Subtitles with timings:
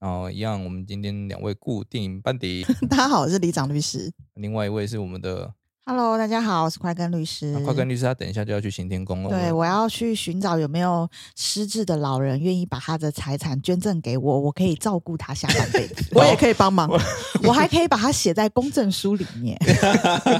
[0.00, 4.12] 然后一样，我们今天两位固定班底， 大家好，我是李长律师。
[4.34, 5.54] 另外一位是我们的。
[5.90, 7.58] Hello，大家好，我是快根律师。
[7.60, 9.30] 快根律师，他等一下就要去行天宫了。
[9.30, 16.04] 对，我要去寻找有没有失智的老人愿意把他的财产捐赠给我，我可以照顾他下半辈子。
[16.12, 16.90] 我也可以帮忙，
[17.42, 19.58] 我还可以把它写在公证书里面，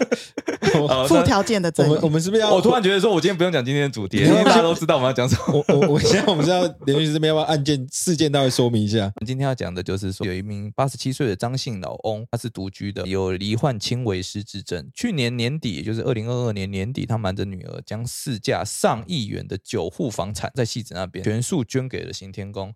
[1.09, 2.55] 附条件的我赠们我们是不是要？
[2.55, 5.65] 我突然觉得说，我今天不用讲今天的主题，因为大家都知道我们要讲什么。
[5.67, 8.99] 我我我现在我们是要连律师这边要不要案件事件大概说明一下？
[8.99, 14.87] 我们今天要讲的就是说，有一名八十七岁的张姓老翁，他是独居的，有罹患轻微失智症。
[14.95, 22.75] 去年年底，也就是二零二二年年底，他瞒着女儿，将市价上亿元的九户房产在戏子那边全数捐给了行天宫。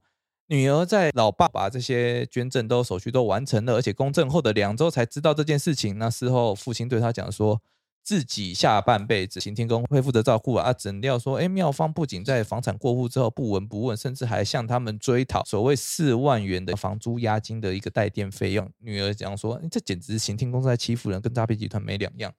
[0.48, 5.98] 女儿在老爸把这些捐赠都手续都完成了，而且公证后的两周才知道这件事情。
[5.98, 7.62] 那事后父亲对他讲说，
[8.02, 10.64] 自己下半辈子行天宫会负责照顾啊。
[10.64, 18.68] 啊整料说，哎，妙方不仅在房产过户之后不闻不问，甚至还向他们追讨所谓四万元的房租押金的一个代垫费用。
[18.78, 22.30] 女儿讲说，这简直是行天宫在欺负人，跟诈骗集团没两样，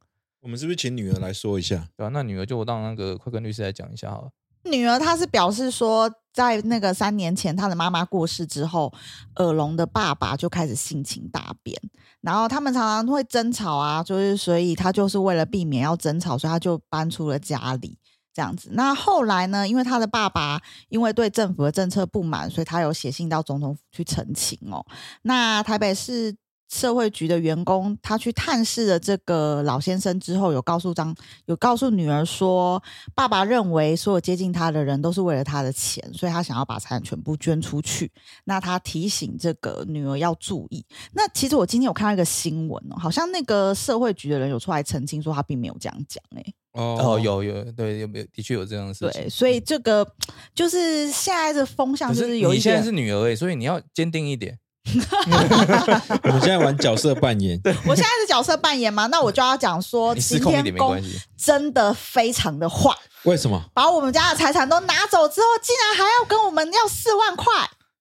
[0.43, 1.87] 我们是不是请女儿来说一下？
[1.95, 4.29] 对啊、那女儿就让那个快跟律师来讲一下好了。
[4.63, 8.93] 女儿她是表示说，在那个三年前，她的妈妈过世之后，
[9.37, 11.81] 耳聋的爸爸就开始性情大变，
[12.19, 17.97] 然后他们常常会争吵啊，就是所以她就是为了避免要争吵，所以她就搬出了家里。
[18.35, 19.67] 这样子，那后来呢？
[19.67, 24.83] 因为他的爸爸因为对政府的政策不满，所以他有写信到总统府去澄清哦。
[25.21, 26.35] 那台北市
[26.69, 32.81] 社会局的员工，他去探视了这个老先生之后，有告诉张，有告诉女儿说，
[33.13, 38.11] 爸爸认为所有接近他的人都是为了他的钱，所以他想要把财产全部捐出去。
[38.45, 40.83] 那他提醒这个女儿要注意。
[41.13, 49.29] 那其实我今天有看到一个新闻哦，好像那个社会局的人有出来澄清说，他并没有这样讲、欸，哦，有有，对，有没有的确有这样的事情对，。
[49.29, 50.07] 所以这个
[50.55, 54.57] 就是现在的风向，就是是有一你现在是女儿诶，所以你要坚定一点。
[56.23, 61.19] 我们现在玩角色扮演，我现在是角色扮演嘛，那我就要讲说，你失擎控一点天宫没关系。
[61.37, 63.63] 真的非常的坏，为什么？
[63.73, 67.45] 把我们家的财产都拿走之后，竟然还要跟我们要四万块。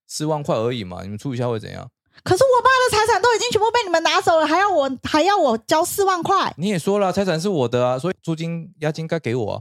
[0.06, 1.88] 四万块而已嘛，你们处理一下会怎样？
[2.24, 6.52] 可是我爸的财产都已经全部被你们拿走了，还要我还要我交四万块？
[6.56, 9.60] 你也说了，财产是我的啊，所以租金押金该给我啊。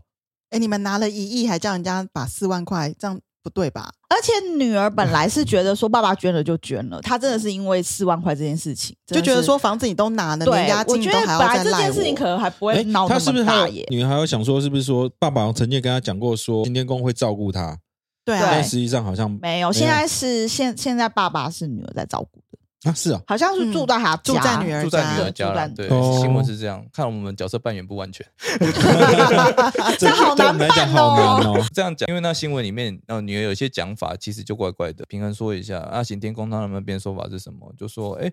[0.49, 3.91] 哎，你们拿了一亿，还叫人家把四万块，这样不对吧？
[4.09, 12.25] 而且女儿本来是觉得说爸爸捐了就捐了，她真的是因为四万块这件事情，就觉得说房子你都拿了，对连押，我觉得金都还本来这要再赖件事情可。
[12.25, 13.85] 能还不会哎，闹那么大耶。
[13.89, 17.77] 女儿还有想说，是不是说爸爸曾经跟她讲过，说今天工会照顾她，
[18.23, 22.50] 对对啊但，实际上好像没有，现在是现现在爸爸是女儿在照顾的，
[22.83, 28.25] 啊是啊，好像是住在他家，住在女儿住在女儿家了，对，哦新闻是这样，看我们角色扮演不完全。
[29.99, 31.41] 这好难办哦。
[31.43, 31.65] 哦。
[31.73, 35.05] 这样讲，因为那新闻里面，呃，女儿有些讲法其实就怪怪的。
[35.07, 37.71] 平衡说一下，啊，行天宫他们那边说法是什么？
[37.77, 38.31] 就说，哎，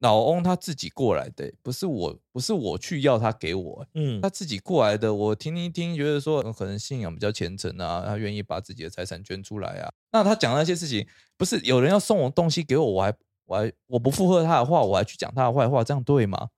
[0.00, 5.12] 老翁他自己过来的，不是我，不是我去要他给我，嗯他，自己过来的。
[5.12, 9.92] 我听一听，觉得说呃可能信仰比较虔诚啊，他愿意把自己的财产捐出来啊。
[10.10, 11.06] 那他讲那些事情，
[11.36, 13.12] 不是有人要送我东西给我，我还
[13.46, 16.48] 我还我不附和他的话，我还去讲他的坏话，这样对吗？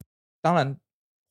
[0.40, 0.78] 当然，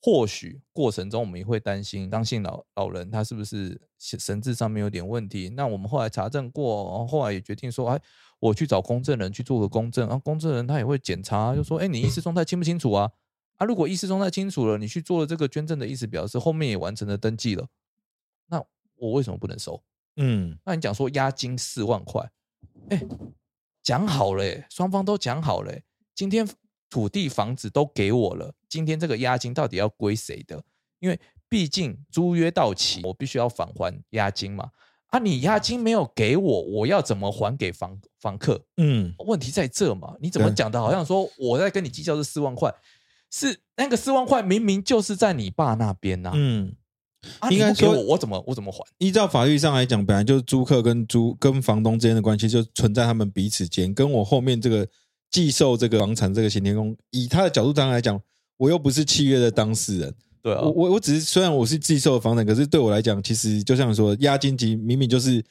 [0.02, 5.50] 或许过程中我们也会担心当姓老老人他是不是神神智上面有点问题。
[5.50, 8.02] 那我们后来查证过，然后后来也决定说，哎，
[8.40, 13.12] 我去找公证人去做个公证，然后公证人他也会检查，就说，哎，你意识状态清不清楚啊？
[13.56, 17.66] 啊，如果意识状态清楚了，你去做了这个捐赠的意思表示，后面也完成了登记了，
[18.48, 18.62] 那
[18.98, 19.82] 我为什么不能收？
[20.18, 22.30] 嗯，那你讲说押金四万块，
[22.90, 23.02] 哎，
[23.86, 25.84] 讲好了、欸，双方都讲好了、欸，
[26.16, 26.46] 今天
[26.90, 30.62] 土地房子都给我了，今天这个押金到底要归谁的？
[31.00, 34.72] 因为毕竟租约到期，我必须要返还押金嘛。
[35.08, 38.66] 啊，你押金没有给我，我要怎么还给房房客？
[38.78, 40.16] 嗯，问题在这嘛？
[40.20, 42.74] 你怎么对讲的好像说我在跟你计较这四万块，
[43.30, 46.76] 是那个四万块明明就是在你爸那边呐、嗯，
[47.40, 48.84] 啊，应该说我，我怎么我怎么还？
[48.98, 54.88] 依照法律上来讲，本来就是租客跟租跟房东之间的关系就存在他们彼此间，跟我后面这个
[55.32, 58.20] 寄售这个房产这个行天宫，以他的角度当然来讲，
[58.58, 65.44] 我又不是契约的当事人，对啊我，我我只是虽然我是寄售的房产，可是对我来讲，其实就像说押金及明明就是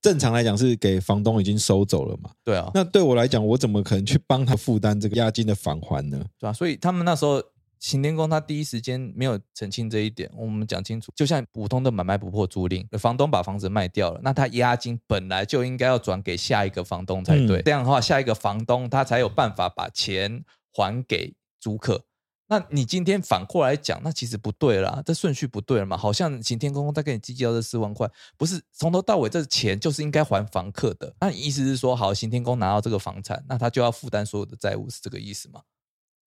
[0.00, 6.24] 正常来讲是给房东已经收走了嘛，对啊，那对我来讲，我怎么可能去帮他负担这个押金的返还呢？
[6.38, 7.42] 对啊，所以他们那时候
[7.82, 22.04] 行天宫他第一时间没有澄清这一点，我们讲清楚，就像普通的买卖不破租赁，房东把房子卖掉了，那他押金本来就应该要转给下一个房东才对，嗯这样的话，下一个房东他才有办法把钱还给租客。
[22.46, 25.96] 那你今天反过来讲，那其实不对啦，这顺序不对了嘛？
[25.96, 31.12] 好像行天公在跟你计较这四万块，不是从头到尾这钱就是应该还房客的。
[31.18, 35.62] 那你意思是说，好，行天公拿到这个房产，那他就要负担所有的债务，是这个意思吗？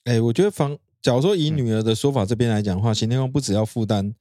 [0.04, 4.12] 哎，我觉得房，假如说以嗯女儿的说法这边来讲的话，行天宫不只要负担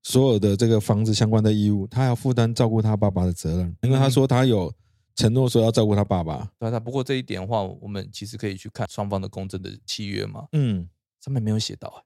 [0.00, 4.72] 所有的这个房子相关的义务，他还要负担照顾他爸爸的责任，因为他说他有
[5.16, 6.48] 承诺说要照顾他爸爸。
[6.56, 10.88] 对啊，不过这一点的话，我们其实可以去看双方的公证的契约嘛，嗯，
[11.20, 12.04] 上面没有写到、欸，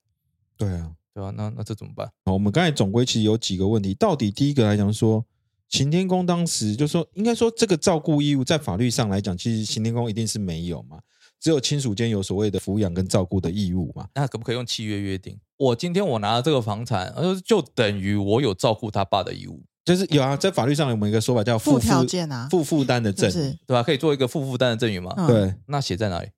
[0.57, 0.93] 对啊。
[1.13, 2.11] 对啊、那那这怎么办？
[2.25, 5.25] 好，我们刚才总归其实有几个问题，到底第一个来讲说，
[5.69, 10.99] 行天宫当时就说，应该说这个照顾义务在法律上来讲，其实行天宫一定是没有嘛，
[11.45, 14.09] 只有亲属间有所谓的抚养跟照顾的义务嘛。
[14.15, 15.39] 那可不可以用契约约定？
[15.59, 23.59] 我今天我拿了这个房产，呃，就等于我有照顾他爸的义务，就是有啊，在法律上有没有一个说法叫附负条件啊负负担的证，是是？
[23.67, 23.83] 对吧？
[23.83, 25.13] 可以做一个负负担的赠与嘛？
[25.19, 26.31] 嗯对，那写在哪里？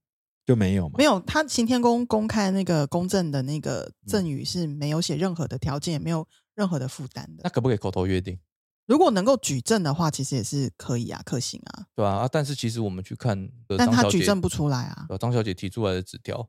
[0.45, 1.05] 就没有嘛没。
[1.05, 6.27] 有，他行天宫公开那个公证的那个赠与是没有写任何的条件，也没有
[6.57, 7.43] 任何的负担的。
[7.45, 8.37] 那可不可以口头约定？
[8.87, 11.87] 如果能够举证的话，其实也是可以啊，可行啊。
[11.95, 12.29] 对啊、啊？
[12.31, 13.37] 但是其实我们去看
[13.69, 16.49] 呃但他张小姐，举证不出来啊，呃张小姐提出来的纸条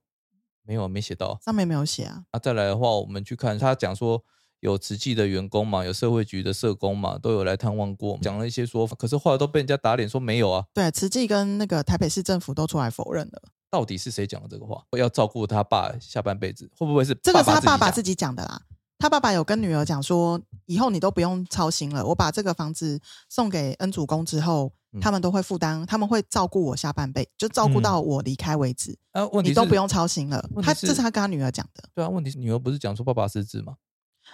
[0.64, 2.24] 没有没写到上面没有写啊。
[2.32, 2.40] 啊。
[2.40, 4.24] 再来的话，我们去看他讲说
[4.60, 10.66] 有慈济的员工嘛，有社会局的社工嘛，都有来探望过，讲了一些说法，可是后来都被人家打脸说没有啊。
[10.74, 13.42] 对，慈济跟那个台北市政府都出来否认了，
[13.72, 14.84] 到底是谁讲的这个话？
[14.98, 18.62] 要照顾他爸下半辈子，会不会是这个是他爸爸自己讲的啦。
[19.00, 29.26] 他爸爸有跟女儿讲说，以后你都不用操心了，我把这个房子送给恩主公之后，嗯他们都会负担，他们会照顾我下半辈，就照顾到我离开为止，啊？
[29.28, 30.42] 问题你都不用操心了。
[30.42, 31.84] 他问题是这是他跟他女儿讲的。
[31.96, 33.76] 对啊，问题是女儿不是讲说爸爸失智吗？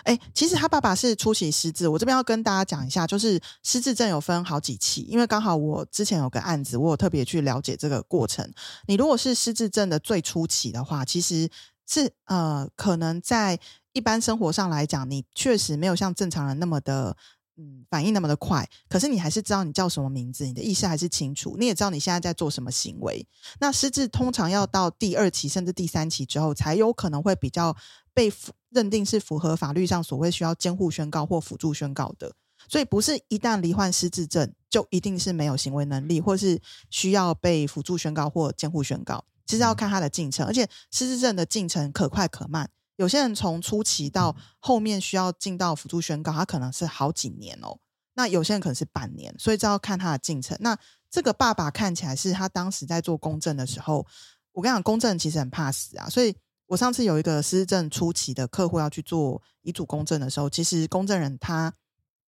[0.06, 8.52] 哎，其实他爸爸是出席失智，我这边要跟大家讲一下，就是失智症有分好几期，因为刚好我之前有个案子，我有特别去了解这个过程。
[8.88, 11.48] 你如果是失智症的最初期的话，其实
[11.88, 13.60] 是呃，可能在
[13.94, 17.16] 一般生活上来讲，你确实没有像正常人那么的。
[17.56, 23.24] 嗯，反应那么的快，可是你还是知道你叫什么名字，你的意识还是清楚，你也知道你现在在做什么行为。
[23.60, 27.78] 那失智通常要到第二期甚至第三期之后，才有可能会比较
[28.12, 32.34] 被符认定是符合法律上所谓需要监护宣告或辅助宣告的。
[32.68, 39.24] 所以不是一旦罹患失智症就一定是没有行为能力，或是需要被辅助宣告或监护宣告。
[39.46, 42.68] 其实要看它的进程，而且失智症的进程可快可慢。
[42.96, 47.78] 有些人从初期到后面需要进到辅助宣告，他可能是好几年哦。
[48.16, 50.56] 那有些人可能是半年，所以这要看他的进程。
[50.60, 50.78] 那
[51.10, 54.06] 这个爸爸看起来是他当时在做公证的时候，
[54.52, 56.08] 我跟你讲，公证其实很怕死啊。
[56.08, 56.36] 所以
[56.68, 61.74] 我上次有一个失政初期的客户要去做遗嘱公证的时候，其实公证人他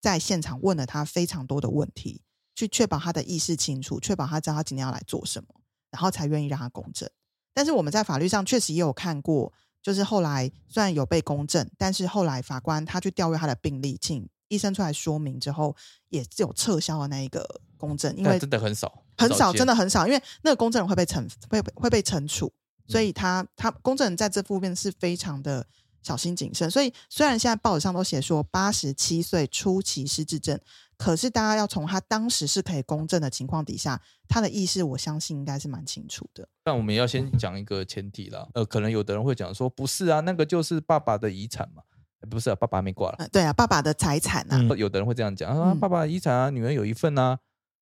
[0.01, 2.23] 在现场问了他非常多的问题，
[2.55, 5.49] 去确保他的意识清楚，确保他知道他今天要来做什么，
[5.91, 7.07] 然后才愿意让他公证。
[7.53, 9.53] 但是我们在法律上确实也有看过，
[9.85, 15.75] 就是后来虽然有被公证，但是后来法官他去调阅他的病历，请医生出来说明之后，
[16.09, 22.51] 也是有撤销了那一个公证，因为真的很少，很少，真的很少，因为那个公证人会被惩会会被惩处，
[22.87, 25.63] 所嗯以他他公证人在这方面是非常的
[26.01, 26.71] 小心谨慎。
[26.71, 30.59] 所以虽然现在报纸上都写说八十七岁初期失智症，
[30.97, 36.47] 可是大家要从他当时是可以公证的情况底下，他的意识我相信应该是蛮清楚的。
[36.63, 41.83] 但我们要先讲一个前提啦，呃，可能有的人会讲说，不是啊，那个就是爸爸的遗产嘛，
[42.21, 43.15] 呃不是啊，爸爸还没挂了。
[43.19, 47.37] 呃，对啊，爸爸的财产啊，嗯有的人会这样讲啊，嗯爸爸的遗产啊，女儿有一份啊，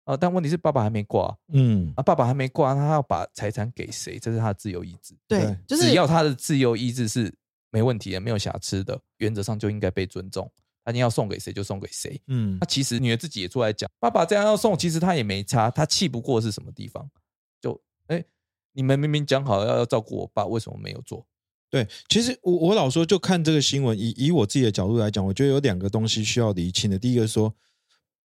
[0.05, 4.19] 啊，但问题是爸爸还没挂嗯啊，爸爸还没挂，他要把财产给谁？
[4.19, 7.33] 这是他的自由意志，对对，就是只要他的自由意志是
[7.71, 10.51] 没问题的，没有瑕疵的，原则上就应该被尊重。
[10.83, 12.21] 他你要送给谁就送给谁。
[12.27, 17.09] 嗯那其实女儿自己也出来讲，爸爸这样要送，其实他也没差，他气不过是什么地方？
[17.61, 18.23] 就哎，
[18.73, 21.25] 你们明明讲好要要照顾我爸，为什么没有做？
[21.69, 26.97] 对，其实我我老说，就看这个新闻，以以我自己的角度来讲，我觉得有两个东西需要厘清的。
[26.97, 27.53] 第一个说，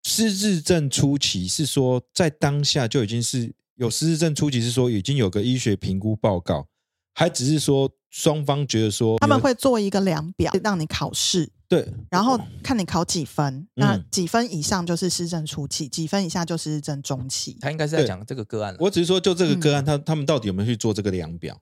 [0.02, 6.66] 失智症初期是说在当下就已经是有失智症初期，是说已经有个医学评估报告，
[7.12, 17.59] 还只是说双方觉得说他们会做一个量表让你考试，对然后看你考几分，那嗯几分以上就是失智初期，几分以下就是失智中期。
[17.61, 18.78] 他应该是在讲这个个案了。
[18.78, 21.61] 我只是说，就这个个嗯案，他他们到底有没有去做这个量表？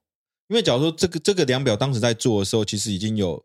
[0.49, 3.43] 因为假如说这个这个量表当时在做的时候，其实已经有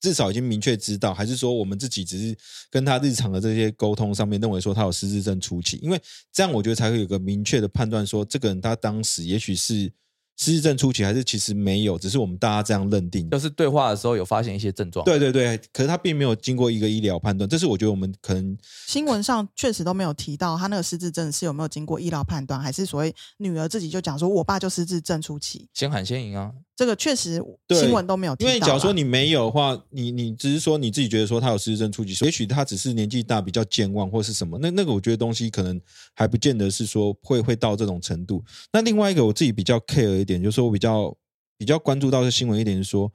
[0.00, 2.36] 至少已经明确知道，还是说我们自己只是
[2.72, 9.92] 跟他日常的这些沟通上面认为说他有失智症初期，因为这样我觉得才会有个明确的判断，说这个人他当时也许是
[10.38, 13.28] 失智症初期，还是其实没有，只是我们大家这样认定。
[13.28, 15.04] 就是对话的时候有发现一些症状。
[15.04, 26.52] 对对对，可是他并没有经过一个医疗判断，这是我觉得我们可能新闻上确实都没有提到他那个失智症是有没有经过医疗判断，还是所谓女儿自己就讲说我爸就失智症初期，先喊先赢啊！
[26.78, 28.48] 这个确实新闻都没有提到。
[28.48, 35.80] 因为假如说你没有的话，你你只是说你自己觉得说他有失智症初期，也许他只是年纪大比较健忘或是什么，那那个我觉得东西可能
[36.14, 38.44] 还不见得是说会会到这种程度。
[38.72, 41.12] 那另外一个我自己比较 care 一点，就是说我比较
[41.58, 43.12] 比较关注到的新闻一点是说，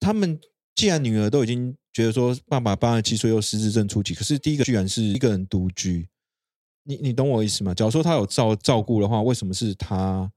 [0.00, 0.40] 他们
[0.74, 6.08] 既然女儿都已经觉得说爸爸八十七岁又失智症初期，可是第一个居然是一个人独居，
[6.84, 7.74] 你你懂我意思吗？
[7.74, 10.32] 假如说他有照照顾的话，为什么是他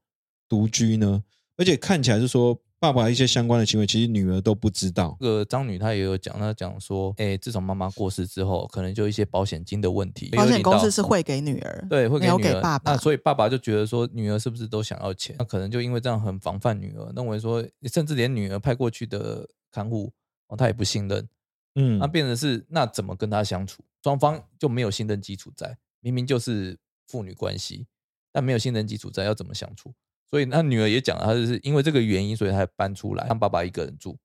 [0.46, 1.24] 独居呢？
[1.62, 5.16] 而且看起来是说爸爸一些相关的行为，其实女儿都不知道。
[5.20, 15.36] 这个张女她也有讲，她讲说，哎，自从妈妈过世之后，可能就一些保险金的问题，保险公司是汇给女儿，对，会没有给女儿给爸爸那所以爸爸就觉得说，女儿是不是都想要钱？
[15.38, 20.12] 那可能就因为这样很防范女儿，认为说，甚至连女儿派过去的看护
[20.48, 21.28] 哦，他也不信任。
[21.76, 23.84] 嗯那变成是那怎么跟他相处？
[24.02, 26.76] 双方就没有信任基础在，明明就是
[27.06, 27.86] 父女关系，
[28.32, 29.94] 但没有信任基础在，要怎么相处？
[30.32, 34.16] 所以那女儿也讲了，她就是因为这个原因，所以她搬出来，让爸爸一个人住。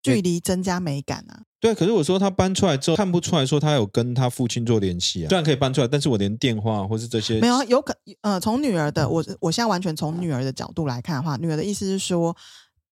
[0.00, 1.42] 距离增加美感啊。
[1.58, 5.28] 对，可是我说她搬出来之后，看不出来说他有跟她父亲做联系啊。
[5.28, 12.36] 虽然可以搬出来，但是我连电话或是这些没有，有可呃，从女儿的我我现在完全从女儿的角度来看的话，女儿的意思是说，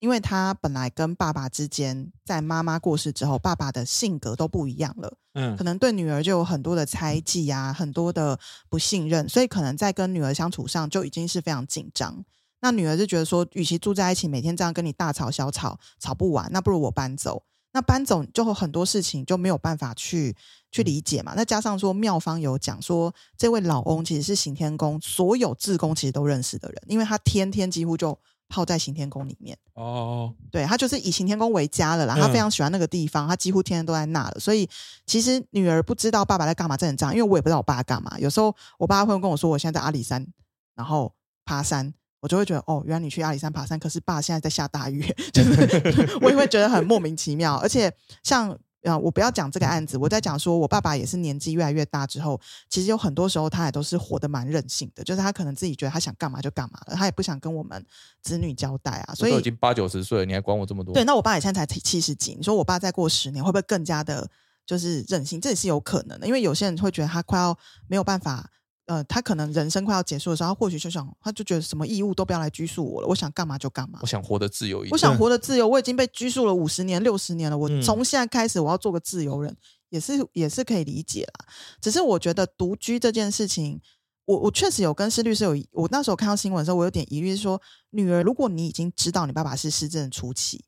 [0.00, 8.36] 因为她本来跟爸爸之间在妈妈过世之后，爸爸的性格都不一样了，嗯可能对女儿就有很多的猜忌啊，很多的
[8.68, 12.24] 不信任，所以可能在跟女儿相处上就已经是非常紧张。
[12.60, 17.42] 那女儿就觉得说，与其住在一起，每天这样跟你大吵小吵，吵不完，那不如我搬走。
[17.72, 20.34] 那搬走就有很多事情就没有办法去
[20.72, 21.34] 去理解嘛。
[21.36, 29.58] 那加上说妙方有讲说，这位老翁其实是行天宫所有志工其实都认识的人，因为他天天几乎就泡在行天宫里面。
[29.74, 34.40] 哦，对他就是以行天宫为家了啦，他嗯非常喜欢那个地方，他几乎天天都在那了。
[34.40, 34.66] 所以
[35.04, 38.18] 其实女儿不知道爸爸在干嘛，这很正常，因为我也不知道我爸在干嘛。
[38.18, 40.26] 有时候我爸会跟我说，我现在在阿里山，
[40.74, 41.12] 然后
[41.44, 41.92] 爬山。
[42.20, 47.56] 我就会觉得哦，原来你去阿里山爬山，可是爸现在在下大雨， 就是 我也会觉得很莫名其妙。
[47.56, 47.92] 而且
[48.22, 57.84] 像呃，我不要讲这个案子，我在讲说我爸爸也是年纪越来越大之后，其实有很多时候他也都是活得蛮任性的，就是他可能自己觉得他想干嘛就干嘛了，他也不想跟我们
[58.22, 60.94] 子女交代啊，所以已经八九十岁了，你还管我这么多？
[60.94, 64.28] 对，那我爸也现在才七十几，你说我爸再过十年会不会更加的，
[64.64, 65.40] 就是任性？
[65.40, 67.58] 这也是有可能的，因为有些人会觉得他快要
[67.88, 68.48] 没有办法，
[68.86, 74.06] 呃，他可能人生快要结束的时候，他或许就想，他就觉得什么义务都不要来拘束我了，我想干嘛就干嘛我。
[74.06, 74.92] 想活得自由一点。
[74.92, 77.58] 我想活得自由，我已经被拘束了五十年、六十年了。
[77.58, 79.56] 我嗯从现在开始，我要做个自由人，
[79.90, 81.46] 也是也是可以理解啦。
[81.80, 83.80] 只是我觉得独居这件事情，
[84.24, 90.64] 我我确实有跟施律师有，我那时候看到新闻的时候，我有点疑虑，是说女儿，如果你已经知道你爸爸是失智症初期，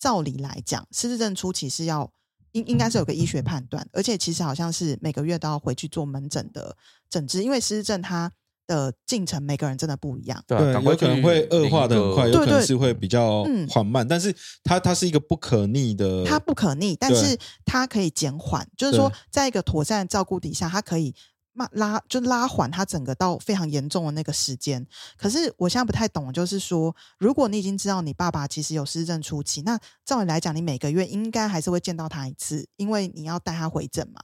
[0.00, 2.12] 照理来讲，失智症初期是要
[2.52, 6.76] 应应该是有个医学判断，而且其实好像是每个月都要回去做门诊的
[7.08, 8.30] 诊治，因为失智症它
[8.66, 10.42] 的进程每个人真的不一样。
[10.46, 13.66] 对有可能会恶化的很快，有可能是会比较嗯。
[13.68, 21.14] 缓慢，但是它它是一个不可逆的，它不可逆，但是它可以减缓，就是说，在一个妥善的照顾底下，它可以
[21.52, 24.86] 慢拉，就拉缓它整个到非常严重的那个时间。
[25.16, 34.20] 可是我现在不太懂，就是说，如果你已经知道你爸爸其实有失智症初期，那照理来讲，你每个月应该还是会见到他一次，因为你要带他回诊嘛。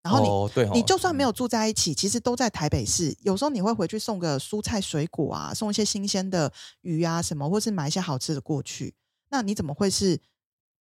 [0.00, 3.14] 然后你、哦对哦你就算没有住在一起，其实都在台北市。
[3.22, 6.50] 有时候你会回去送个蔬菜水果啊，送一些新鲜的
[6.82, 8.94] 鱼啊什么，或是买一些好吃的过去。
[9.30, 10.18] 那你怎么会是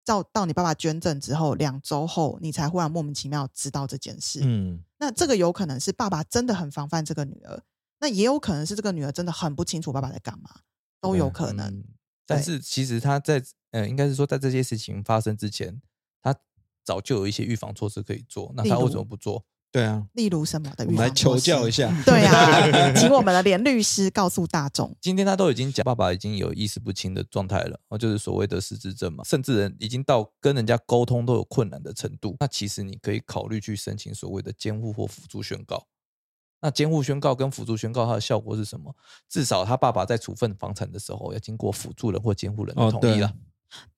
[0.04, 4.40] 到到你爸爸捐赠之后两周后，你才忽然莫名其妙知道这件事？
[4.42, 7.62] 嗯，那这个有可能是爸爸真的很防范这个女儿，
[8.00, 10.50] 那也有可能是这个女儿真的很不清楚爸爸在干嘛，
[11.00, 11.66] 都有可能。
[11.68, 11.84] 嗯
[12.26, 15.82] 但是其实他在呃，应该是说在这些事情发生之前，
[16.22, 16.34] 他
[16.82, 18.50] 早就有一些预防措施可以做。
[18.56, 19.44] 那他为什么不做？
[19.74, 24.96] 对啊，例如什么的我们来预防措求教一下，对啊， 请我们的连律师告诉大众。
[25.00, 32.36] 今天他都已经讲，爸爸已经有意识不清的状态了，哦，就是所谓的失智症嘛，甚至人已经到跟人家沟通都有困难的程度。
[32.38, 35.84] 那其实你可以考虑去申请所谓的监护或辅助宣告。
[36.60, 38.94] 那监护宣告跟辅助宣告它的效果是什么？
[39.28, 43.32] 至少他爸爸在处分房产的时候，要经过辅助人或监护人的同意了。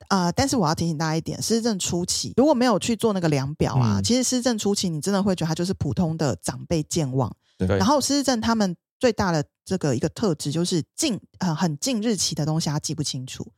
[0.08, 7.34] 呃，但是我要提醒大家一点，失智症初期如果没有去做那个量表啊，嗯其实失智症初期你真的会觉得他就是普通的长辈健忘。
[7.58, 13.50] 对对然后失智症他们最大的这个一个特质就是近呃很近日期的东西他记不清楚，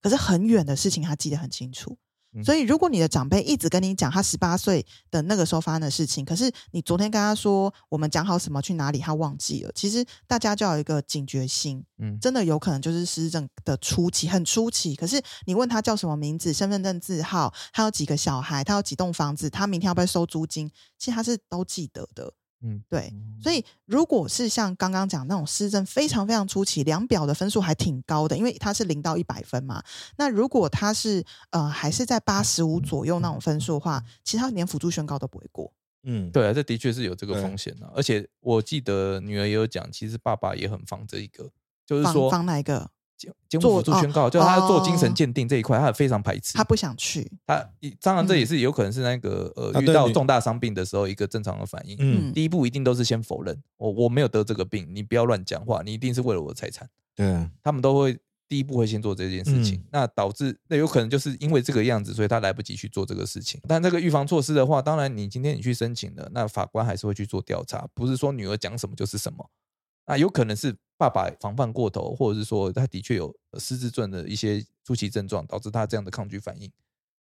[0.00, 1.96] 可是很远的事情他记得很清楚。
[2.36, 9.72] 嗯所以，如果你的长辈一直跟你讲他十八岁的那个时候发生的事情，可是你昨天跟他说我们讲好什么去哪里，他忘记了。
[9.74, 14.94] 其实大家就要有一个警觉心，嗯，真的有可能就是失智症的初期，很初期。
[14.94, 22.34] 可是你问他叫什么名字、身份证字号，他有几个小孩，他有几栋房子，他明天要不要收租金，其实他是都记得的。
[22.62, 29.82] 嗯，对，所以如果是像刚刚讲那种失真非常非常出奇，量表的分数还挺高的，因为它是零到一百分嘛。
[30.16, 35.70] 那如果他是呃还是在八十五左右那种分数的话，其实他连辅助宣告都不会过。
[36.04, 37.86] 嗯，对啊，这的确是有这个风险的。
[37.94, 41.50] 而且我记得女儿也有讲，其实爸爸也很防这一个，
[41.84, 42.90] 就是防说防哪一个？
[43.48, 46.54] 做护辅助宣告，哦就是他要做精神哦鉴定这一块，他非常排斥。
[46.54, 47.30] 他不想去。
[47.46, 47.68] 他
[48.00, 51.96] 当然这也嗯是有可能是那个呃遇到重大伤病的时候一个正常的反应。
[52.00, 56.88] 嗯，第一步一定都是先否认，我我没有得这个病，你不要乱讲话，你一定是为了我的财产。
[57.14, 58.18] 对啊，他们都会
[58.48, 63.60] 第一步会先做这件事情，嗯那导致那有可能就是因为这个样子，所以他来不及去做这个事情。
[63.66, 69.48] 但这个预防措施的话，当然你今天你去申请了，那法官还是会去做调查，不是说女儿讲什么就是什么。
[70.06, 76.70] 那有可能是爸爸防范过头，或者是说他的确有呃失智症的一些初期症状，导致他这样的抗拒反应，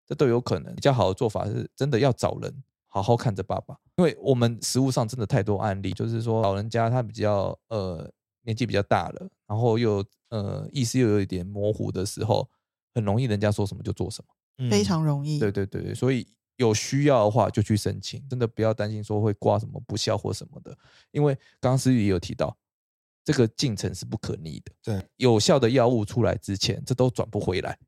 [0.07, 0.75] 这都有可能。
[0.75, 8.09] 比较好的做法是真的要找人好好看着爸爸，因为我们实物上真的太多案例，就是说老人家他比较呃
[8.43, 12.49] 年纪比较大了，然后又呃意识又有一点模糊的时候，
[12.95, 14.35] 很容易人家说什么就做什么。
[14.59, 15.41] 嗯非常容易。
[15.41, 16.25] 对对对对，所以
[16.57, 20.79] 有需要的话就去申请，真的不要担心说会挂什么不孝或什么的，
[21.11, 22.57] 因为刚刚思雨也有提到，
[23.25, 24.73] 这个进程是不可逆的。
[24.83, 27.79] 对，有效的药物出来之前，这都转不回来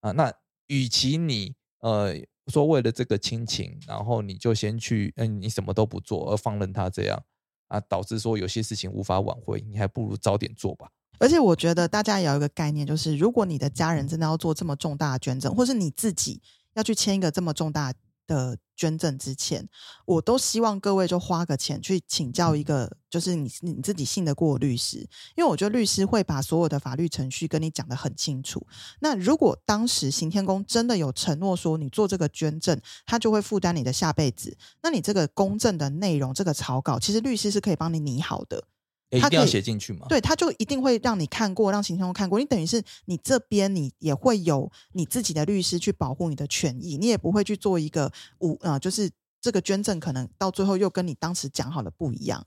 [0.00, 0.12] 啊。
[0.12, 0.32] 那
[0.66, 2.14] 与其你呃
[2.48, 7.22] 说为了这个亲情，然后你就先去，嗯，你什么都不做而放任他这样
[7.68, 10.90] 啊，导致说有些事情无法挽回，你还不如早点做吧。
[11.18, 16.42] 而且我觉得大家也有一个概念，就是如果你的家人真的要做这么重大的捐赠，或是你自己
[16.74, 17.94] 要去签一个这么重大
[18.32, 19.68] 的捐赠之前，
[20.06, 24.98] 我都希望各位就花个钱去请教一个，就是你你自己信得过的律师，
[25.36, 28.66] 因为我觉得律师会把所有的法律程序跟你讲得很清楚。
[29.00, 38.64] 那如果当时行天宫真的有承诺说你做这个捐赠，他就会负担你的下辈子，那你这个公证的内容，这个草稿，其实律师是可以帮你拟好的。
[39.12, 40.06] 诶一定要他可以写进去嘛？
[40.08, 42.38] 对，他就一定会让你看过，让行天宫看过。
[42.38, 52.44] 你等于是你这边你也会有你自己的律师去保护你的权益，你也不会去做一个无呃，就是这个捐赠可能到最后又跟你当时讲好的不一样。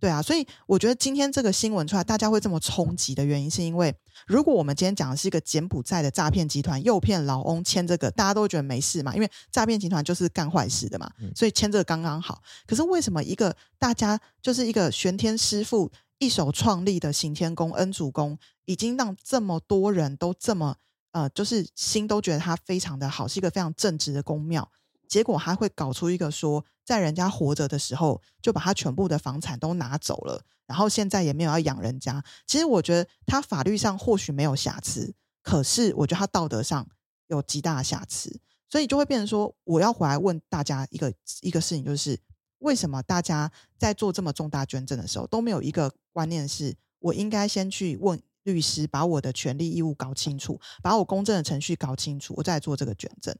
[0.00, 3.92] 对啊，所以我觉得今天这个新闻出来，大家会这么冲击的原因，是因为
[4.28, 12.40] 如果我们今天讲的是一个柬埔寨的诈骗集团诱骗老翁签这个，大家都觉得没事嘛，因为诈骗集团就是干坏事的嘛，嗯所以签这个刚刚好。
[12.64, 20.76] 可是为什么一个大家就是一个玄天师傅一手创立的行天宫恩主宫，已经让这么多人都这么
[21.12, 24.70] 呃，就是心都觉得他非常的好，是一个非常正直的宫庙。
[25.08, 32.22] 结果还会搞出一个说，在人家活着的时候就把他全部的房产都拿走了，然后现在也没有要养人家。
[32.46, 36.86] 其实我觉得他法律上或许没有瑕疵，可是我觉得他道德上
[37.28, 42.20] 有极大的瑕疵，所以就会变成说，我要回来问大家一个一个事情，就是
[42.58, 53.36] 为什么大家在做这么重大捐赠的时候都没有一个观念是，我应该先去问律师，把我的权利义务搞清楚，把我公证的程序搞清楚，我再做这个捐赠。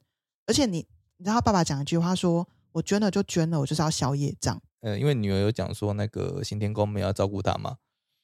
[0.47, 4.61] 而且你，你知道爸爸讲一句话说：“我捐了就捐了，我就是要消业障。
[4.81, 7.79] 呃，因为女儿有讲说那个新天宫没有要照顾她嘛，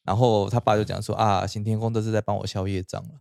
[0.05, 3.21] 然后他爸就讲说啊，新天宫这是在帮我消业障了。”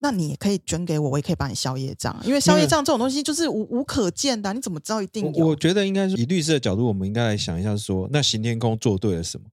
[0.00, 5.44] 那你也可以捐给我，我也可以帮你消业障，因为消业障这种东西就是无无可见的啊、你怎么知道一定有？
[5.44, 9.46] 我我觉得应该是以律师的角度，我们应该来想一下说那行天宫做对了什么？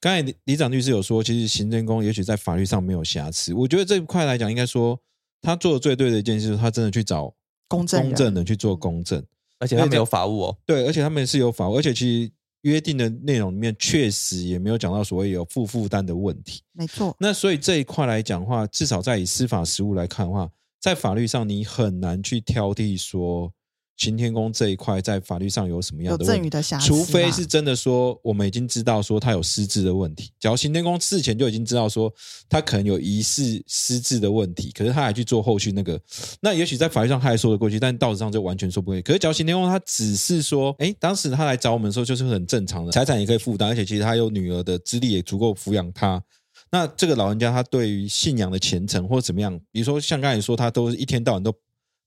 [0.00, 3.52] 刚才李李长律师有说，其实行天宫也许在法律上没有瑕疵。
[3.52, 4.98] 我觉得这一块来讲，应该说
[5.42, 7.34] 他做的最对的一件事，就是他真的去找
[7.68, 9.22] 公正公正的去做公正。
[9.60, 12.30] 而且他没有法务哦，对，而且他们是有法务，而且其实
[12.62, 16.62] 约定的内容里面确实也没有讲到所谓有负负担的问题。
[16.72, 23.52] 没错，那所以这一块来讲的话，至少在以司法实务来看的话，在法律上你很难去挑剔说
[23.98, 26.48] 行天宫这一块在法律上有什么样的问题。
[26.48, 30.30] 的瑕疵，除非是真的说，我们已经知道说他有失智的问题。
[30.38, 32.10] 假如行天宫事前就已经知道说
[32.48, 36.00] 他可能有疑似失智的问题，可是他还去做后续那个，
[36.40, 39.02] 那也许在法律上他还说得过去，但道德上就完全说不过去。
[39.02, 46.22] 可是假如行天宫他只是说，哎，当时他来找我们的时候就是很正常的，财产也可以负担，而且其实他有女儿的资历也足够抚养他。
[46.70, 51.52] 那这个老人家他对于信仰的虔诚或者怎么样，比如说像刚才说，他都是一天到晚都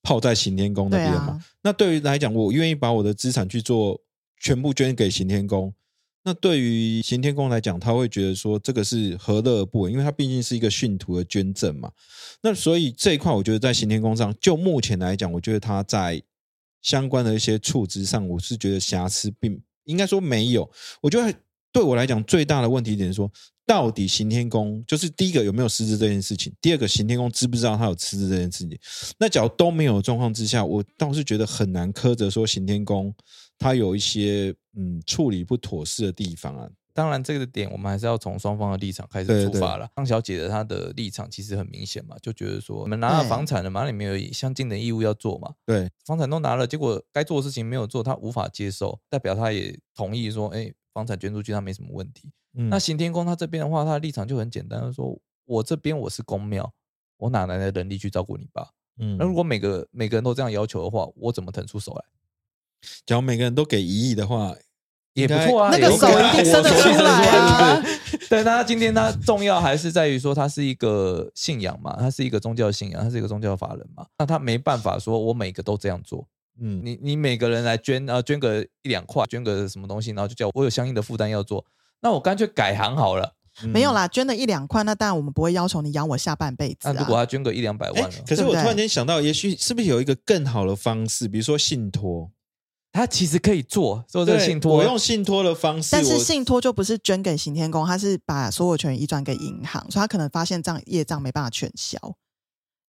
[0.03, 1.27] 泡在行天宫那边嘛。
[1.27, 4.01] 啊，那对于来讲，我愿意把我的资产去做
[4.39, 5.73] 全部捐给行天宫，
[6.23, 11.91] 那对于行天宫来讲，他会觉得说这个是何乐而不为，因为他毕竟是一个信徒的捐赠嘛。
[12.41, 16.21] 那所以这一块，我觉得在行天宫上，就目前来讲，我觉得他在
[16.81, 20.69] 相关的一些处置上，我是觉得瑕疵并应该说没有。
[21.01, 21.33] 我觉得
[21.71, 23.31] 对我来讲，最大的问题点是说，
[23.65, 28.77] 到底刑天宫就是第一个有没有失职这件事情，第二个刑天宫知不知道他有失职这件事情。
[29.17, 33.13] 那假如都没有状况之下，我倒是觉得很难苛责说刑天宫
[33.57, 36.69] 他有一些嗯处理不妥适的地方啊。
[36.93, 39.87] 当然，这个点我们还是要从双方的立场开始出发了。
[39.95, 52.31] 张小姐的她的立场其实很明显嘛，就觉得说，我们拿了房产了嘛，那你们有相近的义务要做嘛，对，房产都拿了，结果该做的事情没有做，他无法接受，代表他也同意说，哎，房产捐出去他没什么问题。
[52.53, 56.71] 嗯那行天宫他这边的话，他的立场就很简单，他说我这边我是公庙，
[57.17, 58.69] 我哪来的能力去照顾你爸？
[58.99, 62.03] 嗯那如果每个每个人都这样要求的话，我怎么腾出手来？
[63.05, 64.53] 假如每个人都给一亿的话，
[65.13, 67.83] 也不错啊，那个手一定伸得出来啊
[68.29, 76.27] 对他今天他重要还是在于说他是一个信仰嘛，他是一个宗教信仰，他是一个宗教法人嘛，那他没办法说我每个都这样做，
[76.59, 81.65] 嗯，你你每个人来捐啊，捐个一两块，捐个什么东西，然后就叫我有相应的负担要做，
[82.01, 83.35] 那我干脆改行好了。
[83.63, 86.93] 没有啦，捐了一两块，那当然我们不会要求你养我下半辈子啊。
[86.93, 92.31] 那如果他捐个一两百哎、万了，可是我突然间想到，也许是不是有一个更好的方式，比如说信托，
[92.93, 101.97] 他其实可以做做这个信托，我用信托的方式，但是信托就不是捐给行天宫，他是把所有权移转给银行，所以他可能发现这样业账没办法全消。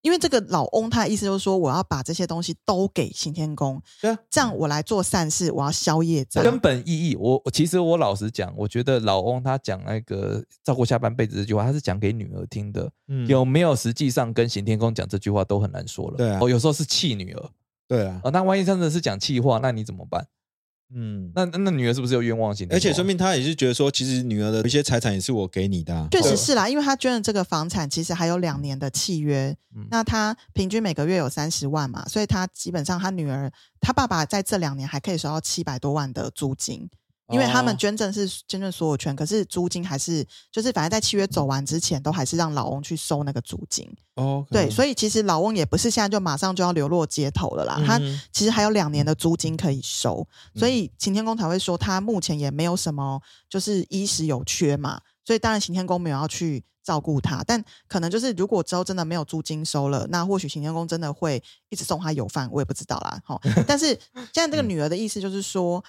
[0.02, 6.42] 因为这个老翁他的意思就是说，我要把这些东西都给行天宫，对啊，这样我来做善事，我要消业障。
[6.42, 16.16] 根本意义，我我其实我老实讲，我觉得老翁他讲那个照顾下半辈子这句话，他是讲给女儿听的，嗯有没有实际上跟行天宫讲这句话都很难说了。
[16.16, 17.50] 对啊哦，有时候是气女儿
[17.86, 20.26] 对啊啊、，那万一真的是讲气话，那你怎么办？
[20.94, 22.76] 嗯，那那那女儿是不是有冤枉行天宫啊？
[22.76, 33.50] 而且说明他也是觉得说，其实女儿的一些财产也是我给你的、啊，确实是啦，因为他捐的这个房产，其实还有两年的契约，嗯那他平均每个月有三十万嘛，所以他基本上他女儿
[33.80, 36.88] 他爸爸在这两年还可以收到七百多万的租金。
[37.32, 43.88] 因为他们哦捐赠是捐赠所有权，可是租金还是就是反正在契约走完之前，都还是让老翁去收那个租金。
[44.14, 63.18] 哦，对，所以其实老翁也不是现在就马上就要流落街头了啦，他嗯其实还有两年的租金可以收，所嗯以擎天宫才会说他目前也没有什么就是衣食有缺嘛，所以当然擎天宫没有要去照顾他，但可能就是如果之后真的没有租金收了，那或许擎天宫真的会一直送他有饭，我也不知道啦。
[63.24, 65.82] 好， 但是现在这个女儿的意思就是说。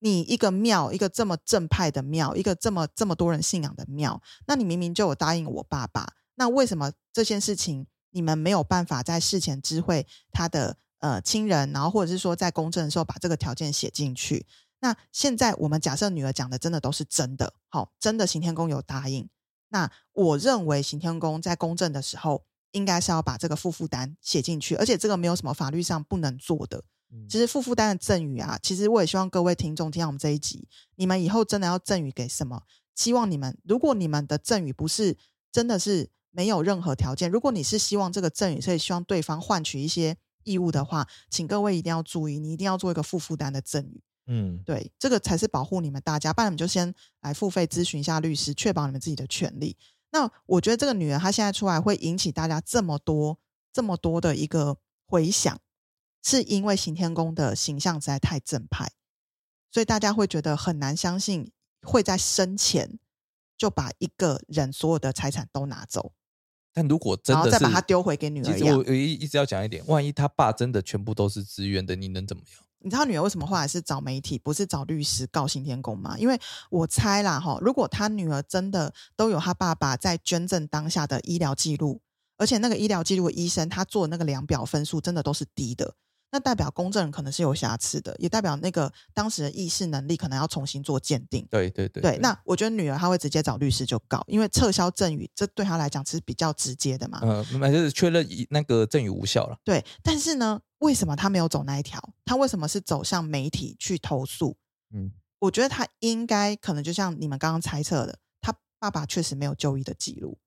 [0.00, 14.46] 你一个庙，一个这么正派的庙，一个这么这么多人信仰的庙，那你明明就有答应我爸爸，那为什么这件事情你们没有办法在事前知会他的呃亲人，然后或者是说在公证的时候把这个条件写进去？
[14.80, 19.28] 那现在我们假设女儿讲的真的都是真的，好，真的行天宫有答应，
[19.70, 26.84] 那我认为行天宫在公证的时候应该是要把这个负负担写进去，而且这个没有什么法律上不能做的。
[27.10, 32.62] 嗯其实负负担的赠与啊，其实我也希望各位听众听到我们这一集，你们以后真的要赠与给什么？
[32.94, 35.16] 希望你们，如果你们的赠与不是
[35.52, 46.32] 真的是没有任何条件，如果你是希望这个赠与，所以希望对方换取一些义务的话，请各位一定要注意，你一定要做一个负负担的赠与，嗯，对，这个才是保护你们大家。
[46.32, 46.92] 不然你们就先
[47.22, 49.76] 来付费咨询一下律师，确保你们自己的权利。
[50.10, 53.38] 那我觉得这个女人她现在出来会引起大家这么多、
[53.72, 55.58] 这么多的一个回响，
[56.22, 58.90] 是因为行天宫的形象实在太正派，
[59.70, 61.52] 所以大家会觉得很难相信
[61.82, 62.98] 会在生前
[63.56, 66.12] 就把一个人所有的财产都拿走，
[66.72, 68.84] 但如果真的是然后再把他丢回给女儿其实我。
[68.86, 72.62] 我一一直要讲一点，万一他爸真的全部都是自愿的，你能怎么样？
[72.80, 76.16] 你知道女儿为什么后来是找媒体，不是找律师告刑天宫吗？
[76.16, 76.38] 因为
[76.70, 82.00] 我猜啦，哈，如果他女儿真的都有他爸爸在捐赠当下的医疗记录，
[82.36, 85.96] 而且那个医疗记录的医生他做的那个量表分数真的都是低的，
[86.30, 91.46] 那代表公证人可能是有瑕疵的，也代表那个当时的意识能力可能要重新做鉴定。
[91.50, 97.20] 对对对对，那我觉得女儿她会直接找律师就告，因为撤销赠与，这对她来讲是比较直接的嘛。
[97.22, 99.58] 呃，那就是确认以那个赠与无效了。
[99.64, 101.98] 对，但是呢，为什么她没有走那一条？
[102.26, 104.58] 他为什么是走向媒体去投诉？
[104.92, 110.38] 嗯，我觉得她应该可能就像你们刚刚猜测的，她爸爸确实没有就医的记录，